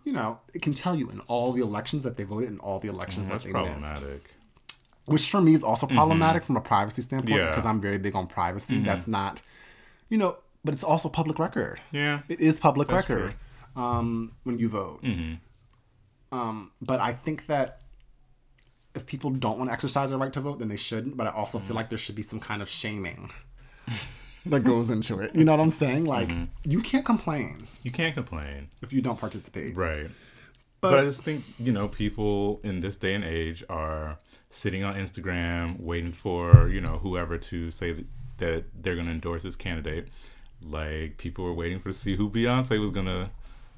you 0.06 0.14
know 0.14 0.40
it 0.54 0.62
can 0.62 0.74
tell 0.74 0.96
you 0.96 1.10
in 1.10 1.20
all 1.22 1.52
the 1.52 1.62
elections 1.62 2.04
that 2.04 2.16
they 2.16 2.24
voted 2.24 2.48
and 2.50 2.60
all 2.62 2.80
the 2.80 2.88
elections 2.88 3.28
That's 3.28 3.44
that 3.44 3.52
they 3.54 3.60
missed. 3.74 4.04
Which 5.08 5.30
for 5.32 5.42
me 5.42 5.54
is 5.54 5.64
also 5.64 5.86
problematic 5.88 6.44
from 6.44 6.56
a 6.58 6.62
privacy 6.62 7.02
standpoint 7.02 7.34
Mm-hmm. 7.36 7.46
Yeah. 7.46 7.50
because 7.52 7.66
i'm 7.66 7.82
very 7.82 7.98
big 7.98 8.16
on 8.16 8.28
privacy 8.28 8.80
that's 8.82 9.08
not 9.08 9.42
you 10.10 10.18
know 10.18 10.38
but 10.66 10.74
it's 10.76 10.84
also 10.84 11.08
public 11.10 11.38
record 11.40 11.80
Yeah. 11.92 12.22
it 12.30 12.40
is 12.40 12.60
public 12.60 12.88
That's 12.90 13.10
record 13.10 13.36
um, 13.76 14.32
when 14.44 14.58
you 14.60 14.70
vote 14.70 15.02
Mm-hmm. 15.04 16.38
um, 16.38 16.72
but 16.82 17.00
i 17.00 17.14
think 17.14 17.48
that 17.48 17.82
if 18.96 19.06
people 19.06 19.30
don't 19.30 19.58
want 19.60 19.70
to 19.70 19.74
exercise 19.74 20.10
their 20.10 20.18
right 20.18 20.34
to 20.34 20.40
vote, 20.42 20.58
then 20.58 20.70
they 20.70 20.76
shouldn't. 20.90 21.16
But 21.16 21.28
I 21.28 21.30
also 21.30 21.60
feel 21.60 21.76
like 21.76 21.90
there 21.90 22.00
should 22.00 22.16
be 22.16 22.24
some 22.24 22.40
kind 22.40 22.64
of 22.64 22.68
shaming 22.68 23.30
that 24.48 24.62
goes 24.62 24.90
into 24.90 25.20
it. 25.20 25.36
You 25.36 25.44
know 25.46 25.52
what 25.52 25.60
I'm 25.62 25.70
saying? 25.70 26.06
Like 26.06 26.32
you 26.64 26.82
can't 26.82 27.06
complain 27.06 27.68
You 27.84 27.92
can't 27.92 28.16
complain. 28.16 28.70
if 28.82 28.92
you 28.92 29.02
don't 29.04 29.20
participate. 29.20 29.76
Right. 29.76 30.10
But, 30.82 30.98
I 30.98 31.04
just 31.04 31.22
think, 31.24 31.44
you 31.60 31.72
know, 31.72 31.88
people 31.88 32.60
in 32.64 32.80
this 32.80 32.98
day 32.98 33.14
and 33.14 33.24
age 33.24 33.64
are 33.70 34.18
sitting 34.50 34.84
on 34.84 34.96
Instagram 34.96 35.80
waiting 35.80 36.14
for, 36.14 36.68
you 36.70 36.82
know, 36.82 37.00
whoever 37.04 37.38
to 37.38 37.70
say 37.72 38.06
that, 38.38 38.66
they're 38.82 38.96
going 38.96 39.08
to 39.08 39.12
endorse 39.12 39.44
this 39.44 39.56
candidate. 39.56 40.08
Like, 40.62 41.18
people 41.18 41.44
were 41.46 41.54
waiting 41.54 41.80
for 41.80 41.90
to 41.90 41.94
see 41.94 42.16
who 42.16 42.30
Beyonce 42.30 42.80
was 42.80 42.92
going 42.92 43.06
to, 43.06 43.30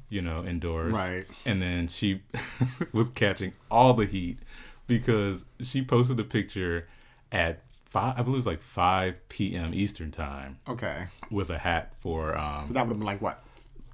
you 0.10 0.22
know, 0.22 0.44
endorse. 0.44 0.94
Right. 0.94 1.26
And 1.46 1.62
then 1.62 1.88
she 1.88 2.22
was 2.94 3.10
catching 3.10 3.54
all 3.70 3.94
the 3.94 4.06
heat 4.06 4.40
because 4.88 5.46
she 5.62 5.82
posted 5.84 6.20
a 6.20 6.24
picture 6.24 6.88
at 7.32 7.64
5, 7.86 8.14
I 8.18 8.22
believe 8.22 8.36
it 8.36 8.38
was 8.38 8.46
like 8.48 8.62
5 8.62 9.30
p.m. 9.30 9.74
Eastern 9.74 10.12
time 10.12 10.60
Okay. 10.68 11.08
with 11.32 11.50
a 11.50 11.58
hat 11.58 11.94
for, 12.00 12.38
Um, 12.38 12.64
So 12.64 12.74
that 12.74 12.82
would 12.82 12.90
have 12.94 12.98
been 13.00 13.06
like 13.06 13.22
what? 13.22 13.44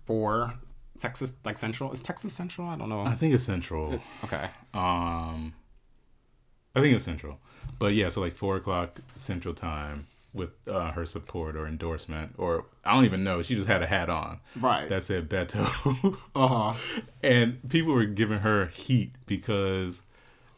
Four 0.05 0.53
Texas 0.99 1.35
like 1.43 1.57
Central? 1.57 1.91
Is 1.91 2.01
Texas 2.01 2.33
Central? 2.33 2.67
I 2.69 2.75
don't 2.75 2.89
know. 2.89 3.01
I 3.05 3.15
think 3.15 3.33
it's 3.33 3.43
Central. 3.43 3.99
Okay. 4.23 4.49
Um, 4.73 5.53
I 6.75 6.81
think 6.81 6.91
it 6.91 6.95
was 6.95 7.03
Central, 7.03 7.39
but 7.79 7.93
yeah, 7.93 8.09
so 8.09 8.21
like 8.21 8.35
four 8.35 8.57
o'clock 8.57 8.99
Central 9.15 9.53
time 9.53 10.07
with 10.33 10.49
uh, 10.69 10.91
her 10.91 11.05
support 11.05 11.55
or 11.55 11.65
endorsement, 11.67 12.33
or 12.37 12.65
I 12.83 12.93
don't 12.93 13.05
even 13.05 13.23
know. 13.23 13.41
She 13.41 13.55
just 13.55 13.67
had 13.67 13.81
a 13.81 13.87
hat 13.87 14.09
on 14.09 14.39
Right. 14.55 14.87
that 14.89 15.03
said 15.03 15.29
Beto, 15.29 16.17
Uh 16.35 16.47
huh. 16.47 16.73
and 17.23 17.67
people 17.69 17.93
were 17.93 18.05
giving 18.05 18.39
her 18.39 18.67
heat 18.67 19.11
because 19.25 20.01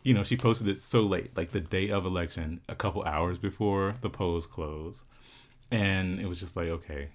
you 0.04 0.14
know 0.14 0.24
she 0.24 0.38
posted 0.38 0.68
it 0.68 0.80
so 0.80 1.02
late, 1.02 1.36
like 1.38 1.52
the 1.52 1.62
day 1.62 1.90
of 1.90 2.06
election, 2.06 2.62
a 2.70 2.76
couple 2.76 3.04
hours 3.04 3.38
before 3.40 3.96
the 4.02 4.10
polls 4.10 4.48
closed, 4.48 5.02
and 5.72 6.20
it 6.20 6.28
was 6.28 6.40
just 6.40 6.56
like 6.58 6.68
okay, 6.70 7.10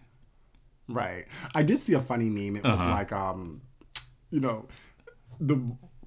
Right. 0.88 1.26
I 1.54 1.62
did 1.62 1.80
see 1.80 1.94
a 1.94 2.00
funny 2.00 2.28
meme. 2.28 2.56
It 2.56 2.66
was 2.66 2.84
Uh-huh. 2.84 2.90
like, 2.90 3.12
um, 3.12 3.62
you 4.30 4.40
know, 4.40 4.66
the 5.40 5.60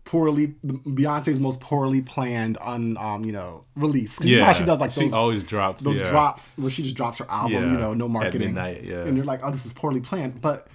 poorly 0.06 0.48
Beyonce's 0.64 1.40
most 1.40 1.60
poorly 1.60 2.02
planned 2.02 2.58
on 2.60 2.96
um 2.98 3.26
you 3.26 3.32
know 3.32 3.66
release. 3.76 4.18
'Cause 4.20 4.28
You 4.28 4.38
know 4.38 4.46
how 4.46 4.54
she 4.54 4.64
does 4.64 4.80
like 4.80 4.92
she 4.92 5.10
always 5.12 5.44
drops 5.44 5.84
those 5.84 6.00
yeah. 6.00 6.10
drops 6.10 6.56
where 6.58 6.70
she 6.70 6.84
just 6.84 6.96
drops 6.96 7.18
her 7.18 7.26
album. 7.30 7.52
Yeah, 7.54 7.72
You 7.72 7.78
know, 7.78 7.94
no 7.94 8.06
at 8.06 8.12
marketing. 8.12 8.42
midnight, 8.54 8.84
yeah. 8.84 9.04
And 9.04 9.18
you're 9.18 9.26
like, 9.26 9.42
oh, 9.44 9.52
this 9.52 9.66
is 9.66 9.74
poorly 9.74 10.00
planned. 10.02 10.42
But 10.42 10.68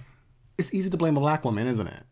it's 0.57 0.73
easy 0.73 0.89
to 0.89 0.97
blame 0.97 1.15
a 1.17 1.19
black 1.21 1.43
woman, 1.45 1.65
isn't 1.67 1.87
it? 1.87 2.03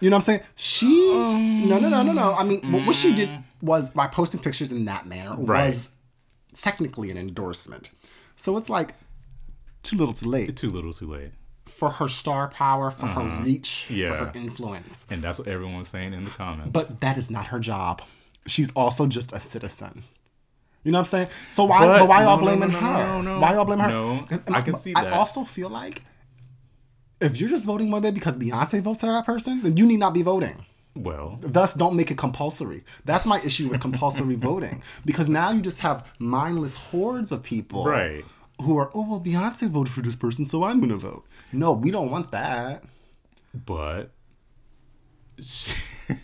You 0.00 0.10
know 0.10 0.16
what 0.16 0.22
I'm 0.22 0.26
saying? 0.26 0.40
She 0.56 1.14
no 1.14 1.78
no 1.78 1.88
no 1.88 2.02
no 2.02 2.12
no. 2.12 2.34
I 2.34 2.44
mean, 2.44 2.60
what- 2.72 2.86
what 2.86 2.96
she 2.96 3.14
did 3.14 3.30
was 3.62 3.88
by 3.90 4.06
posting 4.08 4.40
pictures 4.40 4.70
in 4.72 4.84
that 4.86 5.06
manner 5.06 5.34
Right. 5.38 5.66
was 5.68 5.90
technically 6.54 7.10
an 7.10 7.16
endorsement. 7.16 7.90
So 8.34 8.56
it's 8.58 8.68
like 8.68 8.94
too 9.82 9.96
little, 9.96 10.12
too 10.12 10.28
late 10.28 10.56
Too 10.56 10.70
little, 10.70 10.92
too 10.92 11.06
late. 11.06 11.30
For 11.66 11.90
her 11.90 12.08
star 12.08 12.48
power, 12.48 12.90
for 12.90 13.06
her 13.06 13.20
mm-hmm. 13.20 13.44
reach, 13.44 13.84
for. 13.86 13.92
Yeah. 13.92 14.08
her 14.26 14.32
influence. 14.34 15.06
And 15.10 15.22
that's 15.22 15.38
what 15.38 15.48
everyone 15.48 15.78
was 15.78 15.88
saying 15.88 16.12
in 16.14 16.24
the 16.24 16.30
comments. 16.30 16.70
But 16.72 17.00
that 17.00 17.18
is 17.18 17.30
not 17.30 17.46
her 17.46 17.58
job. 17.58 18.02
She's 18.46 18.70
also 18.72 19.06
just 19.06 19.32
a 19.32 19.40
citizen. 19.40 20.04
You 20.84 20.92
know 20.92 20.98
what 20.98 21.08
I'm 21.08 21.26
saying? 21.26 21.28
So 21.50 21.64
why, 21.64 21.80
But- 21.80 21.98
but, 21.98 22.08
why 22.08 22.22
y'all 22.22 22.36
no, 22.36 22.44
no, 22.44 22.56
blaming 22.56 22.72
no, 22.72 22.80
no, 22.80 22.86
her? 22.92 23.22
no. 23.22 23.40
Why 23.40 23.54
y'all 23.54 23.64
blaming 23.64 23.84
her? 23.86 23.90
No, 23.90 24.26
I 24.48 24.60
can 24.62 24.76
see 24.76 24.92
that. 24.94 25.08
I 25.08 25.10
also 25.10 25.42
feel 25.42 25.68
like 25.68 26.02
if 27.20 27.40
you're 27.40 27.50
just 27.50 27.66
voting 27.66 27.90
one 27.90 28.02
way 28.02 28.10
because 28.10 28.36
Beyonce 28.38 28.80
votes 28.80 29.00
for 29.00 29.06
that 29.06 29.26
person, 29.26 29.62
then 29.62 29.76
you 29.76 29.86
need 29.86 29.98
not 29.98 30.14
be 30.14 30.22
voting. 30.22 30.64
well, 30.94 31.38
Thus, 31.42 31.74
don't 31.74 31.94
make 31.96 32.10
it 32.10 32.16
compulsory. 32.18 32.84
That's 33.04 33.26
my 33.26 33.40
issue 33.42 33.68
with 33.68 33.80
compulsory 33.80 34.34
voting 34.48 34.82
because 35.04 35.28
now 35.28 35.50
you 35.50 35.60
just 35.60 35.80
have 35.80 36.06
mindless 36.18 36.76
hordes 36.76 37.32
of 37.32 37.42
people, 37.42 37.84
Right. 37.84 38.24
Who 38.62 38.76
are 38.78 38.90
oh 38.94 39.08
well, 39.10 39.20
Beyonce 39.20 39.68
voted 39.68 39.92
for 39.92 40.00
this 40.00 40.16
person, 40.16 40.46
so 40.46 40.64
I'm 40.64 40.80
gonna 40.80 40.96
vote. 40.96 41.24
No, 41.52 41.72
we 41.72 41.90
don't 41.90 42.10
want 42.10 42.30
that. 42.32 42.82
but 43.54 44.10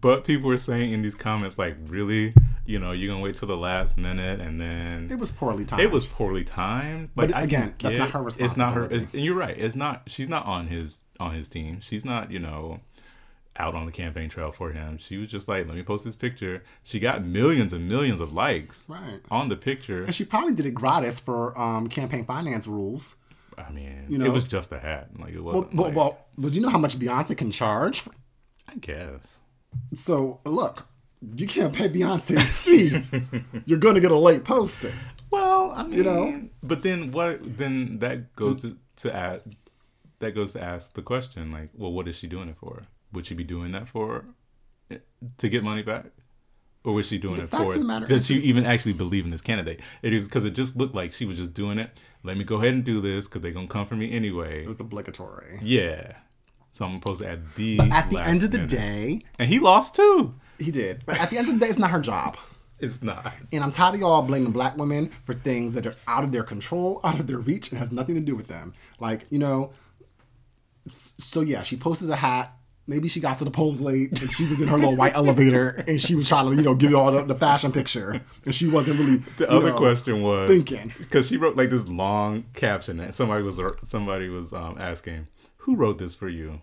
but 0.00 0.24
people 0.24 0.48
were 0.48 0.58
saying 0.58 0.92
in 0.92 1.02
these 1.02 1.14
comments 1.14 1.58
like 1.58 1.76
really 1.86 2.34
you 2.64 2.78
know 2.78 2.92
you're 2.92 3.12
gonna 3.12 3.22
wait 3.22 3.34
till 3.36 3.48
the 3.48 3.56
last 3.56 3.98
minute 3.98 4.40
and 4.40 4.60
then 4.60 5.08
It 5.10 5.18
was 5.18 5.32
poorly 5.32 5.64
timed. 5.64 5.82
it 5.82 5.90
was 5.90 6.06
poorly 6.06 6.44
timed 6.44 7.10
like 7.16 7.30
But 7.32 7.42
again, 7.42 7.74
can 7.78 7.90
that's 7.90 7.98
not 7.98 8.10
her 8.12 8.22
response. 8.22 8.52
it's 8.52 8.56
not 8.56 8.74
her 8.74 8.84
it's, 8.84 9.06
and 9.12 9.22
you're 9.24 9.34
right 9.36 9.56
it's 9.58 9.74
not 9.74 10.02
she's 10.06 10.28
not 10.28 10.46
on 10.46 10.68
his 10.68 11.06
on 11.18 11.34
his 11.34 11.48
team 11.48 11.80
she's 11.80 12.04
not 12.04 12.30
you 12.30 12.38
know 12.38 12.80
out 13.58 13.74
on 13.74 13.86
the 13.86 13.92
campaign 13.92 14.28
trail 14.28 14.52
for 14.52 14.72
him 14.72 14.98
she 14.98 15.16
was 15.16 15.30
just 15.30 15.48
like 15.48 15.66
let 15.66 15.76
me 15.76 15.82
post 15.82 16.04
this 16.04 16.14
picture 16.16 16.62
she 16.84 16.98
got 17.00 17.24
millions 17.24 17.72
and 17.72 17.88
millions 17.88 18.20
of 18.20 18.32
likes 18.32 18.84
Right. 18.88 19.20
on 19.30 19.48
the 19.48 19.56
picture 19.56 20.04
And 20.04 20.14
she 20.14 20.24
probably 20.24 20.54
did 20.54 20.64
it 20.66 20.74
gratis 20.74 21.18
for 21.20 21.58
um, 21.58 21.86
campaign 21.88 22.24
finance 22.24 22.66
rules. 22.66 23.16
i 23.56 23.70
mean 23.70 24.06
You 24.08 24.18
know- 24.18 24.26
it 24.26 24.32
was 24.32 24.44
just 24.44 24.70
a 24.72 24.78
hat 24.78 25.08
like 25.18 25.34
it 25.34 25.40
wasn't 25.42 25.74
well, 25.74 25.88
like, 25.88 25.96
well, 25.96 26.18
but 26.36 26.54
you 26.54 26.60
know 26.60 26.68
how 26.70 26.78
much 26.78 26.98
Beyonce 26.98 27.36
can 27.36 27.50
charge? 27.50 28.02
i 28.68 28.74
guess 28.76 29.38
So 29.94 30.40
look, 30.44 30.86
you 31.36 31.46
can't 31.46 31.74
pay 31.74 31.88
Beyonce's 31.88 32.58
fee. 32.64 33.04
You're 33.66 33.78
gonna 33.78 34.00
get 34.00 34.10
a 34.12 34.16
late 34.16 34.44
posting. 34.44 34.94
Well, 35.30 35.72
I 35.74 35.82
mean, 35.82 35.92
you 35.98 36.02
know? 36.04 36.48
but 36.62 36.82
then 36.82 37.10
what? 37.12 37.58
Then 37.58 37.98
that 37.98 38.34
goes 38.34 38.62
to 38.62 38.78
to 39.02 39.14
ask, 39.14 39.42
that 40.20 40.32
goes 40.34 40.52
to 40.52 40.62
ask 40.62 40.94
the 40.94 41.02
question 41.02 41.50
like, 41.52 41.68
well, 41.76 41.92
what 41.92 42.08
is 42.08 42.16
she 42.16 42.26
doing 42.28 42.48
it 42.48 42.56
for? 42.58 42.84
Would 43.12 43.26
she 43.26 43.34
be 43.34 43.44
doing 43.44 43.72
that 43.72 43.88
for 43.88 44.24
to 45.38 45.48
get 45.48 45.62
money 45.64 45.82
back, 45.82 46.06
or 46.84 46.94
was 46.94 47.06
she 47.08 47.18
doing 47.18 47.36
The 47.36 47.44
it 47.44 47.50
for? 47.50 47.74
of 47.74 48.08
Does 48.08 48.26
she 48.26 48.34
even 48.36 48.64
actually 48.66 48.92
believe 48.94 49.24
in 49.24 49.30
this 49.30 49.40
candidate? 49.40 49.80
It 50.02 50.12
is 50.12 50.24
because 50.26 50.44
it 50.44 50.50
just 50.52 50.76
looked 50.76 50.94
like 50.94 51.12
she 51.12 51.24
was 51.24 51.36
just 51.38 51.54
doing 51.54 51.78
it. 51.78 52.00
Let 52.22 52.36
me 52.36 52.44
go 52.44 52.56
ahead 52.56 52.74
and 52.74 52.84
do 52.84 53.00
this 53.00 53.26
because 53.26 53.42
they're 53.42 53.52
gonna 53.52 53.66
come 53.68 53.86
for 53.86 53.96
me 53.96 54.10
anyway. 54.12 54.64
It 54.64 54.68
was 54.68 54.80
obligatory. 54.80 55.58
Yeah. 55.62 56.12
So 56.70 56.84
I'm 56.84 56.96
supposed 56.96 57.22
to 57.22 57.28
add 57.28 57.54
the. 57.56 57.76
But 57.78 57.90
At 57.90 58.10
the 58.10 58.16
last 58.16 58.28
end 58.28 58.44
of 58.44 58.50
the 58.52 58.58
minute. 58.58 58.70
day, 58.70 59.22
and 59.38 59.48
he 59.48 59.58
lost 59.58 59.96
too. 59.96 60.34
he 60.58 60.70
did. 60.70 61.04
But 61.06 61.18
at 61.20 61.30
the 61.30 61.38
end 61.38 61.48
of 61.48 61.54
the 61.54 61.60
day, 61.60 61.70
it's 61.70 61.78
not 61.78 61.90
her 61.90 62.00
job. 62.00 62.36
It's 62.80 63.02
not. 63.02 63.32
And 63.50 63.64
I'm 63.64 63.72
tired 63.72 63.96
of 63.96 64.00
y'all 64.02 64.22
blaming 64.22 64.52
black 64.52 64.76
women 64.76 65.10
for 65.24 65.32
things 65.32 65.74
that 65.74 65.84
are 65.84 65.96
out 66.06 66.22
of 66.22 66.30
their 66.30 66.44
control, 66.44 67.00
out 67.04 67.18
of 67.18 67.26
their 67.26 67.38
reach, 67.38 67.72
and 67.72 67.78
has 67.80 67.90
nothing 67.90 68.14
to 68.14 68.20
do 68.20 68.36
with 68.36 68.46
them. 68.46 68.72
Like, 69.00 69.26
you 69.30 69.40
know, 69.40 69.72
so 70.86 71.40
yeah, 71.40 71.64
she 71.64 71.76
posted 71.76 72.08
a 72.10 72.14
hat. 72.14 72.56
Maybe 72.88 73.06
she 73.06 73.20
got 73.20 73.36
to 73.38 73.44
the 73.44 73.50
polls 73.50 73.82
late 73.82 74.18
and 74.20 74.32
she 74.32 74.46
was 74.46 74.62
in 74.62 74.68
her 74.68 74.76
little 74.78 74.96
white 74.96 75.14
elevator 75.14 75.68
and 75.86 76.00
she 76.00 76.14
was 76.14 76.26
trying 76.26 76.46
to, 76.50 76.56
you 76.56 76.62
know, 76.62 76.74
give 76.74 76.90
you 76.90 76.98
all 76.98 77.12
the, 77.12 77.22
the 77.22 77.34
fashion 77.34 77.70
picture. 77.70 78.22
And 78.46 78.54
she 78.54 78.66
wasn't 78.66 78.98
really. 78.98 79.18
The 79.36 79.48
other 79.50 79.72
know, 79.72 79.76
question 79.76 80.22
was 80.22 80.50
thinking. 80.50 80.94
because 80.98 81.28
she 81.28 81.36
wrote 81.36 81.54
like 81.54 81.68
this 81.68 81.86
long 81.86 82.46
caption 82.54 82.98
and 82.98 83.14
somebody 83.14 83.42
was 83.42 83.60
somebody 83.84 84.28
was 84.30 84.54
um, 84.54 84.76
asking 84.80 85.28
who 85.58 85.76
wrote 85.76 85.98
this 85.98 86.14
for 86.14 86.30
you 86.30 86.62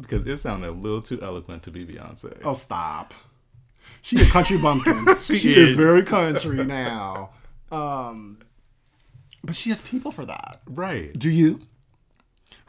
because 0.00 0.26
it 0.26 0.38
sounded 0.38 0.68
a 0.68 0.72
little 0.72 1.00
too 1.02 1.22
eloquent 1.22 1.62
to 1.62 1.70
be 1.70 1.86
Beyonce. 1.86 2.40
Oh, 2.44 2.54
stop. 2.54 3.14
She's 4.00 4.28
a 4.28 4.30
country 4.32 4.58
bumpkin. 4.58 5.06
she, 5.20 5.36
She 5.36 5.50
is. 5.52 5.70
is. 5.70 5.74
very 5.76 6.02
country 6.02 6.64
now. 6.64 7.30
Um, 7.70 8.38
but 9.44 9.54
she 9.54 9.70
has 9.70 9.80
people 9.80 10.10
for 10.10 10.26
that. 10.26 10.62
Right. 10.66 11.16
Do 11.16 11.30
you? 11.30 11.60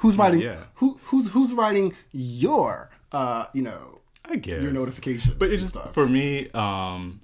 Who's 0.04 0.18
writing? 0.18 0.42
yeah. 0.42 0.60
Who 0.76 1.00
who's 1.06 1.32
who's 1.32 1.52
writing 1.54 1.94
your 2.12 2.92
uh 3.12 3.46
you 3.54 3.62
know 3.64 4.00
I 4.26 4.36
guess 4.36 4.62
your 4.62 4.72
notifications? 4.72 5.34
But 5.36 5.50
it's 5.50 5.62
just 5.64 5.74
stuff. 5.74 5.94
for 5.94 6.06
me, 6.08 6.50
um, 6.52 7.22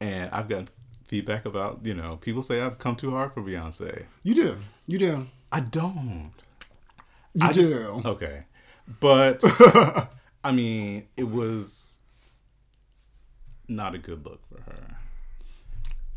and 0.00 0.30
I've 0.30 0.48
gotten 0.48 0.68
feedback 1.06 1.44
about 1.44 1.80
you 1.84 1.94
know 1.94 2.16
people 2.16 2.42
say 2.42 2.60
I've 2.62 2.78
come 2.78 2.96
too 2.96 3.10
hard 3.10 3.32
for 3.34 3.42
Beyonce. 3.42 4.04
you 4.22 4.34
do 4.34 4.58
you 4.86 4.98
do 4.98 5.26
I 5.52 5.60
don't. 5.60 6.30
you 7.34 7.46
I 7.46 7.52
do. 7.52 7.60
just- 7.62 8.06
okay, 8.06 8.44
but 9.00 9.40
I 10.44 10.52
mean, 10.52 11.06
it 11.16 11.24
was 11.28 11.98
not 13.68 13.94
a 13.94 13.98
good 13.98 14.24
look 14.24 14.40
for 14.48 14.60
her 14.62 14.96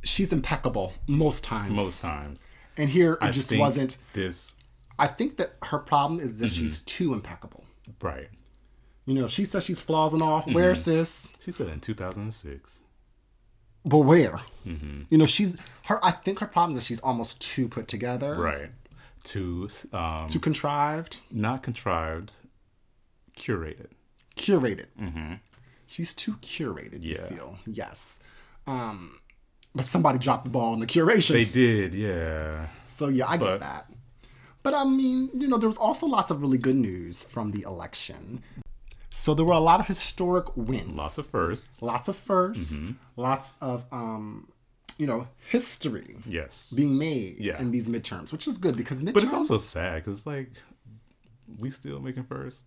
She's 0.03 0.31
impeccable 0.31 0.93
most 1.07 1.43
times. 1.43 1.71
most 1.73 1.99
times. 2.01 2.41
and 2.77 2.89
here 2.89 3.13
it 3.13 3.19
I 3.21 3.31
just 3.31 3.51
wasn't. 3.51 3.97
this 4.13 4.55
I 4.99 5.07
think 5.07 5.37
that 5.37 5.53
her 5.63 5.79
problem 5.79 6.19
is 6.19 6.39
that 6.39 6.45
Mm-hmm. 6.47 6.61
she's 6.63 6.81
too 6.81 7.13
impeccable. 7.13 7.63
right. 8.01 8.29
You 9.05 9.15
know, 9.15 9.25
she 9.25 9.43
says 9.43 9.63
she's 9.65 9.81
flaws 9.81 10.13
and 10.13 10.21
all. 10.21 10.41
Mm-hmm. 10.41 10.53
Where 10.53 10.75
sis? 10.75 11.27
She 11.43 11.51
said 11.51 11.67
in 11.69 11.79
2006. 11.79 12.77
But 13.83 13.97
where? 13.99 14.39
Mm-hmm. 14.67 15.03
You 15.09 15.17
know, 15.17 15.25
she's 15.25 15.57
her. 15.85 15.99
I 16.05 16.11
think 16.11 16.39
her 16.39 16.45
problem 16.45 16.77
is 16.77 16.83
that 16.83 16.87
she's 16.87 16.99
almost 16.99 17.41
too 17.41 17.67
put 17.67 17.87
together, 17.87 18.35
Right. 18.35 18.69
Too. 19.23 19.67
um, 19.93 20.27
too 20.27 20.39
contrived, 20.39 21.17
not 21.31 21.63
contrived, 21.63 22.33
curated. 23.37 23.87
curated. 24.35 24.87
She's 25.87 26.13
too 26.13 26.33
curated. 26.33 27.01
You 27.03 27.15
Mm-hmm. 27.15 27.23
Yeah. 27.23 27.29
feel 27.37 27.57
yes. 27.65 28.19
Um, 28.67 29.19
but 29.73 29.85
somebody 29.85 30.19
dropped 30.19 30.43
the 30.43 30.51
ball 30.51 30.73
in 30.75 30.79
the 30.81 30.85
curation. 30.87 31.33
They 31.33 31.45
did, 31.45 31.93
yeah. 31.95 32.67
So 32.85 33.07
yeah, 33.07 33.25
I 33.27 33.37
But- 33.37 33.45
get 33.45 33.59
that. 33.61 33.85
But 34.63 34.73
I 34.73 34.83
mean, 34.83 35.29
you 35.33 35.47
know, 35.47 35.57
there 35.57 35.69
was 35.69 35.77
also 35.77 36.05
lots 36.05 36.31
of 36.31 36.41
really 36.41 36.57
good 36.57 36.75
news 36.75 37.23
from 37.23 37.51
the 37.51 37.61
election. 37.63 38.43
So 39.09 39.33
there 39.33 39.45
were 39.45 39.53
a 39.53 39.59
lot 39.59 39.79
of 39.79 39.87
historic 39.87 40.55
wins. 40.55 40.95
Lots 40.95 41.17
of 41.17 41.25
firsts. 41.27 41.81
lots 41.81 42.07
of 42.07 42.15
1st 42.17 42.73
Mm-hmm. 42.79 42.91
lots 43.15 43.53
of 43.61 43.85
um, 43.91 44.47
you 44.97 45.07
know, 45.07 45.27
history 45.49 46.17
Yes. 46.25 46.71
being 46.75 46.97
made 46.97 47.39
Yeah. 47.39 47.59
in 47.61 47.71
these 47.71 47.87
midterms, 47.87 48.31
which 48.31 48.47
is 48.47 48.57
good 48.57 48.75
because 48.77 48.99
midterms. 48.99 49.13
but 49.13 49.23
it's 49.23 49.33
also 49.33 49.57
sad 49.57 49.95
because 50.03 50.17
it's 50.19 50.27
like 50.27 50.51
we 51.57 51.69
still 51.69 51.99
making 51.99 52.23
first. 52.25 52.59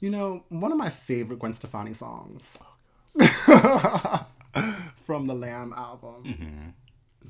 you 0.00 0.10
know, 0.10 0.44
one 0.48 0.72
of 0.72 0.78
my 0.78 0.90
favorite 0.90 1.38
Gwen 1.38 1.54
Stefani 1.54 1.92
songs 1.94 2.58
from 4.96 5.26
the 5.26 5.34
Lamb 5.34 5.72
album. 5.76 6.24
Mm-hmm. 6.24 6.68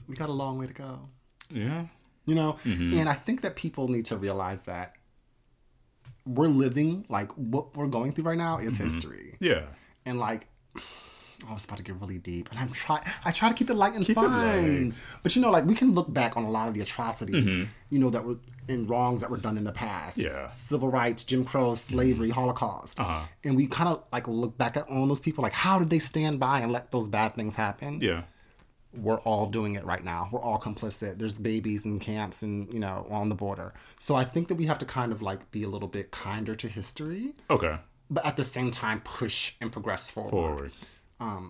We 0.08 0.14
got 0.16 0.28
a 0.28 0.32
long 0.32 0.58
way 0.58 0.66
to 0.66 0.72
go. 0.72 1.08
Yeah. 1.50 1.86
You 2.26 2.34
know, 2.34 2.56
Mm-hmm. 2.64 2.98
and 2.98 3.08
I 3.08 3.14
think 3.14 3.40
that 3.42 3.54
people 3.56 3.88
need 3.88 4.04
to 4.06 4.16
realize 4.16 4.62
that 4.64 4.94
we're 6.26 6.48
living 6.48 7.04
like 7.08 7.30
what 7.32 7.76
we're 7.76 7.86
going 7.86 8.12
through 8.12 8.24
right 8.24 8.38
now 8.38 8.58
is 8.58 8.76
history. 8.76 9.36
Yeah. 9.40 9.62
and 10.04 10.18
like 10.18 10.48
I 11.48 11.52
was 11.52 11.64
about 11.66 11.76
to 11.76 11.82
get 11.84 12.00
really 12.00 12.18
deep, 12.18 12.50
and 12.50 12.58
I'm 12.58 12.70
try 12.70 12.98
I 13.24 13.30
try 13.30 13.48
to 13.50 13.54
keep 13.54 13.68
it 13.70 13.74
light 13.74 13.94
and 13.94 14.08
it 14.08 14.14
fun. 14.14 14.92
But 15.22 15.36
you 15.36 15.42
know, 15.42 15.50
like 15.50 15.64
we 15.66 15.74
can 15.74 15.92
look 15.94 16.12
back 16.12 16.36
on 16.36 16.44
a 16.44 16.50
lot 16.50 16.66
of 16.66 16.74
the 16.74 16.80
atrocities, 16.80 17.68
you 17.90 17.98
know, 17.98 18.10
that 18.10 18.24
were 18.24 18.38
in 18.68 18.86
wrongs 18.88 19.20
that 19.20 19.30
were 19.30 19.36
done 19.36 19.56
in 19.58 19.62
the 19.64 19.70
past. 19.72 20.18
Mm-hmm. 20.18 20.34
Yeah. 20.34 20.48
civil 20.48 20.88
rights, 20.90 21.22
Jim 21.24 21.44
Crow, 21.44 21.74
slavery, 21.76 22.30
Holocaust, 22.30 22.98
Uh-huh. 22.98 23.20
and 23.44 23.54
we 23.54 23.66
kind 23.68 23.88
of 23.90 24.02
like 24.10 24.26
look 24.26 24.56
back 24.58 24.76
at 24.76 24.88
all 24.88 25.06
those 25.06 25.20
people, 25.20 25.42
like 25.42 25.52
how 25.52 25.78
did 25.78 25.90
they 25.90 25.98
stand 26.00 26.40
by 26.40 26.60
and 26.60 26.72
let 26.72 26.90
those 26.90 27.06
bad 27.06 27.34
things 27.36 27.54
happen? 27.54 28.00
Yeah. 28.00 28.22
We're 28.94 29.18
all 29.20 29.46
doing 29.46 29.74
it 29.74 29.84
right 29.84 30.02
now. 30.02 30.28
We're 30.32 30.40
all 30.40 30.58
complicit. 30.58 31.18
There's 31.18 31.34
babies 31.36 31.84
in 31.84 31.98
camps 31.98 32.42
and 32.42 32.72
you 32.72 32.78
know 32.80 33.06
on 33.10 33.28
the 33.28 33.34
border. 33.34 33.74
So 33.98 34.14
I 34.14 34.24
think 34.24 34.48
that 34.48 34.54
we 34.54 34.66
have 34.66 34.78
to 34.78 34.84
kind 34.86 35.12
of 35.12 35.20
like 35.22 35.50
be 35.50 35.62
a 35.64 35.68
little 35.68 35.88
bit 35.88 36.10
kinder 36.10 36.54
to 36.56 36.68
history, 36.68 37.32
Okay. 37.50 37.78
but 38.10 38.24
at 38.24 38.36
the 38.36 38.44
same 38.44 38.70
time 38.70 39.00
push 39.02 39.54
and 39.60 39.70
progress 39.70 40.10
forward 40.10 40.30
Forward. 40.30 40.72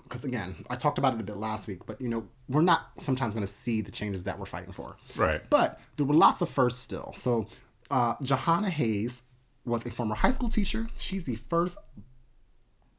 because 0.04 0.24
again, 0.24 0.56
I 0.70 0.76
talked 0.76 0.98
about 0.98 1.14
it 1.14 1.20
a 1.20 1.22
bit 1.24 1.36
last 1.36 1.68
week, 1.68 1.86
but 1.86 2.00
you 2.00 2.08
know, 2.08 2.26
we're 2.48 2.62
not 2.62 2.90
sometimes 2.98 3.34
going 3.34 3.46
to 3.46 3.52
see 3.52 3.80
the 3.80 3.90
changes 3.92 4.24
that 4.24 4.38
we're 4.38 4.46
fighting 4.46 4.72
for. 4.72 4.96
Right. 5.14 5.42
But 5.50 5.80
there 5.96 6.06
were 6.06 6.14
lots 6.14 6.40
of 6.40 6.48
firsts 6.48 6.80
still. 6.82 7.14
So, 7.16 7.46
uh, 7.90 8.14
Jahana 8.16 8.68
Hayes 8.70 9.22
was 9.64 9.84
a 9.86 9.90
former 9.90 10.14
high 10.14 10.30
school 10.30 10.48
teacher. 10.48 10.88
She's 10.98 11.24
the 11.24 11.34
first 11.36 11.76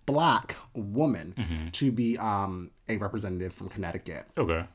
black 0.08 0.56
woman 0.74 1.36
Mm-hmm. 1.38 1.68
to 1.74 1.92
be 1.92 2.18
um, 2.18 2.72
a 2.90 2.98
representative 2.98 3.54
from 3.54 3.70
Connecticut. 3.70 4.24
Okay. 4.36 4.66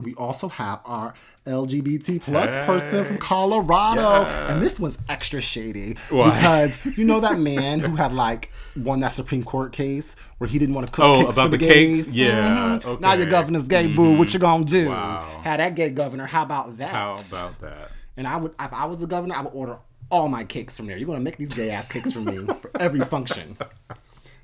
We 0.00 0.12
also 0.14 0.48
have 0.48 0.80
our 0.84 1.14
LGBT 1.46 2.20
plus 2.20 2.48
Hey. 2.50 2.66
person 2.66 3.04
from 3.04 3.16
Colorado, 3.18 4.24
and 4.48 4.60
this 4.60 4.80
one's 4.80 4.98
extra 5.08 5.40
shady 5.40 5.94
Why? 6.10 6.30
because 6.30 6.84
you 6.98 7.04
know 7.04 7.20
that 7.20 7.38
man 7.38 7.78
who 7.78 7.94
had 7.94 8.12
like 8.12 8.50
won 8.76 8.98
that 9.00 9.12
Supreme 9.12 9.44
Court 9.44 9.72
case 9.72 10.16
where 10.38 10.48
he 10.50 10.58
didn't 10.58 10.74
want 10.74 10.88
to 10.88 10.92
cook 10.92 11.04
Oh, 11.04 11.22
cakes 11.22 11.34
for 11.36 11.42
the, 11.48 11.56
the 11.56 11.58
cakes? 11.58 12.06
gays. 12.06 12.08
Yeah, 12.14 12.80
Mhm. 12.82 13.00
Now 13.00 13.12
your 13.12 13.22
okay. 13.22 13.30
governor's 13.30 13.68
gay, 13.68 13.86
boo. 13.86 14.18
What 14.18 14.34
you 14.34 14.40
gonna 14.40 14.64
do? 14.64 14.88
Wow. 14.88 15.40
Had 15.44 15.60
that 15.60 15.76
gay 15.76 15.90
governor? 15.90 16.26
How 16.26 16.42
about 16.42 16.76
that? 16.78 16.88
How 16.90 17.12
about 17.12 17.60
that? 17.60 17.92
And 18.16 18.26
I 18.26 18.36
would, 18.36 18.52
if 18.58 18.72
I 18.72 18.86
was 18.86 18.98
the 18.98 19.06
governor, 19.06 19.36
I 19.36 19.42
would 19.42 19.54
order 19.54 19.78
all 20.10 20.26
my 20.28 20.42
cakes 20.42 20.76
from 20.76 20.86
there. 20.86 20.96
You're 20.96 21.06
gonna 21.06 21.20
make 21.20 21.36
these 21.36 21.54
gay 21.54 21.70
ass 21.70 21.88
cakes 21.88 22.12
for 22.12 22.18
me 22.20 22.44
for 22.60 22.70
every 22.80 23.00
function. 23.00 23.56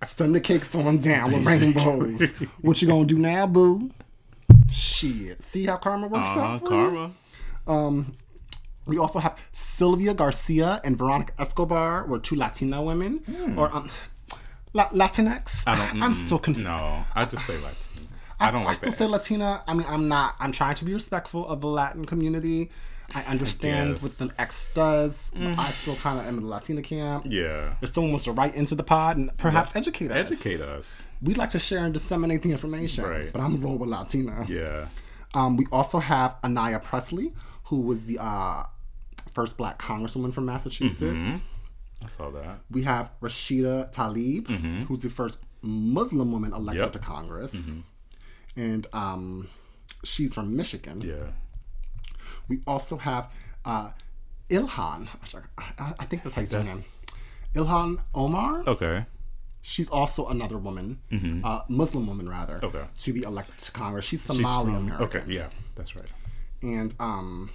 I 0.02 0.06
send 0.06 0.34
the 0.34 0.40
cakes 0.40 0.74
on 0.74 0.98
down 0.98 1.32
with 1.32 1.46
rainbows. 1.46 2.32
what 2.62 2.80
you 2.80 2.88
gonna 2.88 3.04
do 3.04 3.18
now, 3.18 3.46
boo? 3.46 3.90
Shit. 4.70 5.42
See 5.42 5.66
how 5.66 5.76
karma 5.76 6.06
works 6.08 6.30
Uh, 6.30 6.40
out 6.40 6.60
for 6.60 6.74
you? 6.74 7.12
karma. 7.66 8.06
We 8.86 8.98
also 8.98 9.18
have 9.20 9.38
Sylvia 9.52 10.14
Garcia 10.14 10.80
and 10.84 10.96
Veronica 10.96 11.32
Escobar, 11.38 12.06
were 12.06 12.18
two 12.18 12.34
Latina 12.34 12.82
women, 12.82 13.54
or 13.56 13.74
um, 13.74 13.88
La- 14.72 14.88
Latinx. 14.88 15.62
I 15.66 15.76
don't. 15.76 16.02
I'm 16.02 16.12
mm, 16.12 16.14
still 16.14 16.38
confused. 16.38 16.66
No, 16.66 17.04
I 17.14 17.24
just 17.24 17.46
say 17.46 17.54
Latina. 17.54 18.08
I 18.40 18.50
don't 18.50 18.62
I 18.62 18.66
like 18.66 18.76
still 18.78 18.92
say 18.92 19.06
Latina. 19.06 19.62
I 19.68 19.74
mean, 19.74 19.86
I'm 19.88 20.08
not. 20.08 20.34
I'm 20.40 20.50
trying 20.50 20.74
to 20.76 20.84
be 20.84 20.94
respectful 20.94 21.46
of 21.46 21.60
the 21.60 21.68
Latin 21.68 22.04
community. 22.06 22.70
I 23.14 23.22
understand 23.22 23.94
guess. 23.94 24.02
what 24.02 24.12
the 24.28 24.40
X 24.40 24.72
does. 24.74 25.30
but 25.34 25.58
I 25.58 25.70
still 25.72 25.96
kind 25.96 26.18
of 26.20 26.26
am 26.26 26.38
in 26.38 26.44
the 26.44 26.48
Latina 26.48 26.82
camp. 26.82 27.26
Yeah. 27.28 27.74
If 27.82 27.90
someone 27.90 28.12
wants 28.12 28.24
to 28.26 28.32
write 28.32 28.54
into 28.54 28.74
the 28.74 28.82
pod 28.84 29.16
and 29.16 29.36
perhaps 29.38 29.74
educate 29.76 30.10
us, 30.10 30.26
Educate 30.26 30.60
us. 30.60 31.02
We'd 31.22 31.36
like 31.38 31.50
to 31.50 31.58
share 31.58 31.84
and 31.84 31.92
disseminate 31.92 32.42
the 32.42 32.52
information. 32.52 33.04
Right. 33.04 33.32
But 33.32 33.40
I'm 33.42 33.60
roll 33.60 33.76
with 33.78 33.88
Latina. 33.90 34.46
Yeah. 34.48 34.88
Um, 35.34 35.56
we 35.56 35.66
also 35.70 35.98
have 35.98 36.36
Anaya 36.44 36.80
Pressley, 36.80 37.32
who 37.64 37.80
was 37.80 38.04
the 38.06 38.18
uh, 38.18 38.64
first 39.32 39.56
Black 39.56 39.78
Congresswoman 39.80 40.32
from 40.32 40.46
Massachusetts. 40.46 41.42
I 42.02 42.08
saw 42.08 42.30
that. 42.30 42.60
We 42.70 42.82
have 42.84 43.10
Rashida 43.20 43.92
Tlaib, 43.92 44.48
who's 44.86 45.02
the 45.02 45.10
first 45.10 45.42
Muslim 45.62 46.32
woman 46.32 46.52
elected 46.54 46.84
Yep. 46.84 46.92
to 46.94 46.98
Congress, 46.98 47.74
and 48.56 48.86
um, 48.94 49.48
she's 50.02 50.34
from 50.34 50.56
Michigan. 50.56 51.00
Yeah. 51.02 51.32
We 52.50 52.60
also 52.66 52.96
have 52.98 53.30
uh, 53.64 53.90
Ilhan. 54.50 55.06
I, 55.78 56.04
think 56.04 56.24
that's 56.24 56.34
how 56.34 56.40
you 56.42 56.46
say 56.46 56.58
her 56.58 56.64
name. 56.64 56.82
Ilhan 57.54 58.00
Omar. 58.14 58.64
Okay. 58.66 59.06
She's 59.62 59.88
also 59.88 60.26
another 60.28 60.58
woman, 60.58 60.98
uh, 61.44 61.60
Muslim 61.68 62.06
woman 62.06 62.28
rather, 62.28 62.54
Mm-hmm. 62.54 62.76
Okay. 62.76 62.86
to 62.98 63.12
be 63.12 63.22
elected 63.22 63.58
to 63.58 63.70
Congress. 63.72 64.04
She's 64.04 64.22
Somali 64.22 64.74
American. 64.74 65.06
Okay. 65.06 65.22
Yeah. 65.32 65.48
That's 65.76 65.94
right. 65.94 66.08
And 66.62 66.92
um, 66.98 67.50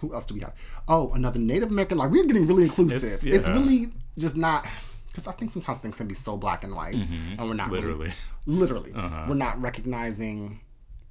who 0.00 0.14
else 0.14 0.26
do 0.26 0.34
we 0.34 0.40
have? 0.40 0.52
Oh, 0.86 1.10
another 1.14 1.40
Native 1.40 1.70
American. 1.70 1.98
Like 1.98 2.10
we're 2.10 2.24
getting 2.24 2.46
really 2.46 2.64
inclusive. 2.64 3.02
It's, 3.02 3.24
It's- 3.24 3.48
really 3.48 3.88
just 4.18 4.36
not 4.36 4.66
because 5.08 5.26
I 5.26 5.32
think 5.32 5.50
sometimes 5.50 5.78
things 5.78 5.96
can 5.96 6.06
be 6.06 6.14
so 6.14 6.36
black 6.36 6.62
and 6.62 6.76
white, 6.76 6.94
and 6.94 7.38
we're 7.40 7.54
not 7.54 7.70
really- 7.70 7.86
Literally. 7.86 8.12
literally, 8.46 8.92
Uh-huh. 8.94 9.26
we're 9.28 9.34
not 9.34 9.60
recognizing 9.60 10.60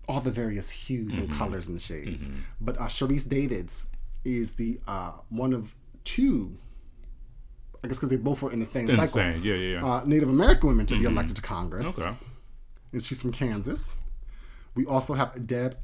all 0.07 0.21
the 0.21 0.31
various 0.31 0.69
hues 0.69 1.17
and 1.17 1.27
Mm-hmm. 1.29 1.37
colors 1.37 1.67
and 1.67 1.81
shades. 1.81 2.29
But 2.61 2.77
uh, 2.79 2.83
Sharice 2.85 3.27
Davids 3.27 3.87
is 4.23 4.55
the 4.55 4.79
uh, 4.87 5.11
one 5.29 5.53
of 5.53 5.75
two. 6.03 6.57
I 7.83 7.87
guess 7.87 7.97
because 7.97 8.09
they 8.09 8.17
both 8.17 8.41
were 8.41 8.51
in 8.51 8.59
the 8.59 8.65
same 8.65 8.87
cycle. 8.87 9.03
Insane. 9.03 9.41
Yeah. 9.43 9.53
Yeah. 9.55 9.79
Yeah. 9.81 9.85
Uh, 9.85 10.03
Native 10.05 10.29
American 10.29 10.69
women 10.69 10.85
to 10.87 10.97
be 10.99 11.05
elected 11.05 11.35
to 11.35 11.41
Congress 11.41 11.99
okay. 11.99 12.13
and 12.91 13.03
she's 13.03 13.21
from 13.21 13.31
Kansas. 13.31 13.95
We 14.75 14.85
also 14.85 15.13
have 15.13 15.45
Deb 15.45 15.77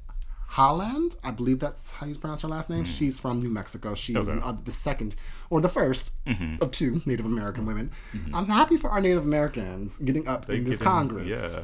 Haaland. 0.51 1.15
I 1.23 1.31
believe 1.31 1.59
that's 1.59 1.91
how 1.91 2.05
you 2.07 2.15
pronounce 2.15 2.41
her 2.41 2.47
last 2.47 2.69
name. 2.69 2.83
She's 2.86 3.19
from 3.19 3.41
New 3.41 3.49
Mexico. 3.49 3.93
She's 3.93 4.15
Okay. 4.15 4.33
the, 4.39 4.57
the 4.65 4.71
second 4.71 5.15
or 5.49 5.62
the 5.62 5.67
1st 5.67 6.59
of 6.62 6.71
two 6.71 7.01
Native 7.05 7.25
American 7.25 7.65
women. 7.65 7.91
I'm 8.33 8.47
happy 8.47 8.77
for 8.77 8.89
our 8.89 9.01
Native 9.01 9.23
Americans 9.23 9.97
getting 9.99 10.27
up 10.27 10.49
in 10.49 10.63
this 10.63 10.79
in- 10.79 10.83
Congress. 10.83 11.53
Yeah. 11.53 11.63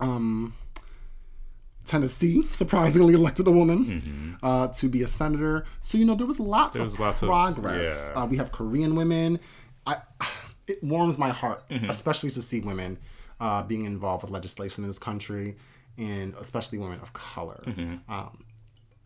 Um, 0.00 0.54
Tennessee 1.84 2.46
surprisingly 2.52 3.14
elected 3.14 3.46
a 3.46 3.50
woman 3.50 4.38
uh, 4.42 4.68
to 4.68 4.88
be 4.88 5.02
a 5.02 5.06
senator. 5.08 5.64
So 5.80 5.98
you 5.98 6.04
know 6.04 6.14
there 6.14 6.26
was 6.26 6.38
lots 6.40 6.74
There 6.74 6.82
was 6.84 6.94
of 6.94 7.00
lots 7.00 7.22
of- 7.22 7.28
progress. 7.28 8.10
yeah. 8.14 8.22
uh, 8.22 8.26
we 8.26 8.36
have 8.36 8.52
Korean 8.52 8.94
women. 8.94 9.40
I, 9.86 9.96
it 10.66 10.82
warms 10.82 11.18
my 11.18 11.30
heart, 11.30 11.68
Mm-hmm. 11.68 11.90
especially 11.90 12.30
to 12.30 12.42
see 12.42 12.60
women 12.60 12.98
uh, 13.40 13.62
being 13.64 13.84
involved 13.84 14.22
with 14.22 14.30
legislation 14.30 14.84
in 14.84 14.88
this 14.90 14.98
country, 14.98 15.56
and 15.98 16.34
especially 16.40 16.78
women 16.78 17.00
of 17.00 17.12
color. 17.12 17.62
Mm-hmm. 17.66 18.12
Um, 18.12 18.44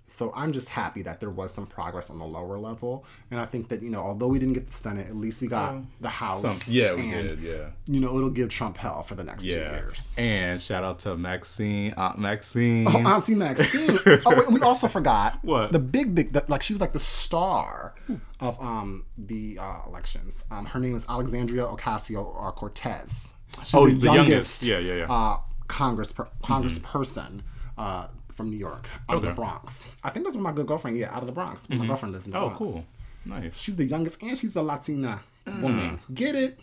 so 0.09 0.33
I'm 0.37 0.53
just 0.53 0.69
happy 0.69 1.03
that 1.03 1.19
there 1.19 1.31
was 1.31 1.53
some 1.53 1.67
progress 1.67 2.11
on 2.11 2.19
the 2.21 2.25
lower 2.25 2.59
level, 2.59 3.05
and 3.31 3.41
I 3.41 3.45
think 3.45 3.69
that 3.71 3.83
you 3.83 3.91
know 3.91 4.03
although 4.03 4.29
we 4.29 4.39
didn't 4.39 4.55
get 4.55 4.69
the 4.69 4.73
Senate, 4.73 5.09
at 5.09 5.17
least 5.17 5.43
we 5.43 5.49
got 5.49 5.77
the 6.01 6.09
House. 6.09 6.43
Some, 6.43 6.73
yeah, 6.73 6.95
we 6.95 7.11
and, 7.11 7.29
did. 7.29 7.41
Yeah. 7.41 7.71
You 7.87 8.01
know 8.01 8.17
it'll 8.17 8.31
give 8.31 8.49
Trump 8.49 8.77
hell 8.77 9.03
for 9.03 9.17
the 9.17 9.25
next 9.25 9.43
two 9.43 9.51
years. 9.51 10.15
And 10.17 10.63
shout 10.63 10.85
out 10.85 11.01
to 11.01 11.17
Maxine, 11.17 11.93
Aunt 11.97 12.19
Maxine. 12.19 12.87
Oh, 12.89 12.99
Auntie 12.99 13.35
Maxine. 13.35 13.99
oh, 14.25 14.37
wait, 14.37 14.51
we 14.51 14.61
also 14.61 14.87
forgot 14.87 15.39
What? 15.43 15.73
the 15.73 15.81
big, 15.81 16.15
big. 16.15 16.33
The, 16.33 16.45
like 16.47 16.63
she 16.63 16.73
was 16.73 16.81
like 16.81 16.93
the 16.93 17.01
star 17.01 17.95
of 18.39 18.61
um 18.63 19.07
the 19.19 19.59
uh, 19.61 19.81
elections. 19.89 20.45
Um, 20.53 20.67
her 20.67 20.79
name 20.79 20.97
is 20.97 21.05
Alexandria 21.09 21.65
Ocasio 21.65 22.47
uh, 22.47 22.53
Cortez. 22.53 23.33
She's 23.65 23.75
Oh, 23.75 23.89
the 23.89 24.13
youngest. 24.13 24.63
Yeah, 24.63 24.79
yeah, 24.79 24.95
yeah. 24.95 25.13
Uh, 25.13 25.39
Congress 25.67 26.13
per, 26.13 26.29
Congressperson 26.45 27.41
uh, 27.77 28.07
from 28.37 28.51
New 28.51 28.59
York, 28.59 28.89
out 29.09 29.17
of 29.17 29.23
the 29.23 29.33
Bronx. 29.33 29.87
I 30.05 30.11
think 30.11 30.25
that's 30.25 30.37
where 30.37 30.43
my 30.43 30.53
good 30.53 30.67
girlfriend. 30.67 30.97
Yeah, 30.97 31.15
out 31.15 31.23
of 31.23 31.27
the 31.27 31.33
Bronx. 31.33 31.69
My 31.69 31.77
mm-hmm. 31.77 31.87
girlfriend 31.87 32.13
lives 32.13 32.27
in 32.27 32.33
the 32.33 32.39
oh, 32.39 32.49
Bronx. 32.49 32.59
cool. 32.59 32.85
Nice. 33.25 33.61
She's 33.61 33.77
the 33.77 33.85
youngest, 33.85 34.23
and 34.23 34.37
she's 34.37 34.53
the 34.53 34.63
Latina 34.63 35.21
mm. 35.47 35.63
woman. 35.63 36.01
Get 36.13 36.35
it? 36.35 36.61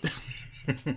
but 0.66 0.96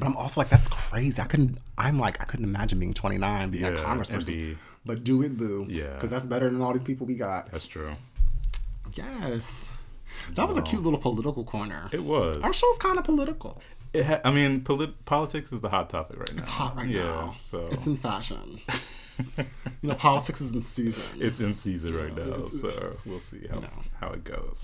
I'm 0.00 0.16
also 0.16 0.40
like, 0.40 0.50
that's 0.50 0.68
crazy. 0.68 1.20
I 1.20 1.24
couldn't. 1.24 1.58
I'm 1.76 1.98
like, 1.98 2.20
I 2.20 2.24
couldn't 2.24 2.44
imagine 2.44 2.78
being 2.78 2.94
29, 2.94 3.50
being 3.50 3.64
a 3.64 3.72
congressperson. 3.72 4.26
be- 4.26 4.58
But 4.84 5.02
do 5.02 5.22
it, 5.22 5.36
boo. 5.36 5.66
Yeah. 5.68 5.94
because 5.94 6.10
that's 6.10 6.26
better 6.26 6.48
than 6.48 6.60
all 6.60 6.72
these 6.72 6.82
people 6.82 7.06
we 7.06 7.16
got. 7.16 7.50
That's 7.50 7.66
true. 7.66 7.94
Yes, 8.94 9.70
that 10.34 10.46
was 10.46 10.56
a 10.56 10.62
cute 10.62 10.82
little 10.82 10.98
political 10.98 11.44
corner. 11.44 11.88
It 11.92 12.04
was. 12.04 12.36
Our 12.38 12.52
show's 12.52 12.78
kind 12.78 12.98
of 12.98 13.04
political. 13.04 13.62
It 13.92 14.06
ha- 14.06 14.20
I 14.24 14.30
mean, 14.30 14.62
polit- 14.62 15.04
politics 15.04 15.52
is 15.52 15.60
the 15.60 15.68
hot 15.68 15.90
topic 15.90 16.18
right 16.18 16.34
now. 16.34 16.40
It's 16.42 16.48
hot 16.50 16.76
right 16.76 16.88
yeah, 16.88 17.02
now. 17.02 17.34
So 17.38 17.68
It's 17.70 17.86
in 17.86 17.96
fashion. 17.96 18.60
you 19.36 19.44
know, 19.82 19.94
politics 19.94 20.40
is 20.40 20.52
in 20.52 20.62
season. 20.62 21.04
it's 21.18 21.40
in 21.40 21.52
season 21.52 21.94
right 21.94 22.16
now. 22.16 22.42
So 22.42 22.96
we'll 23.04 23.20
see 23.20 23.46
how 23.48 23.60
know. 23.60 23.68
how 24.00 24.08
it 24.12 24.24
goes. 24.24 24.62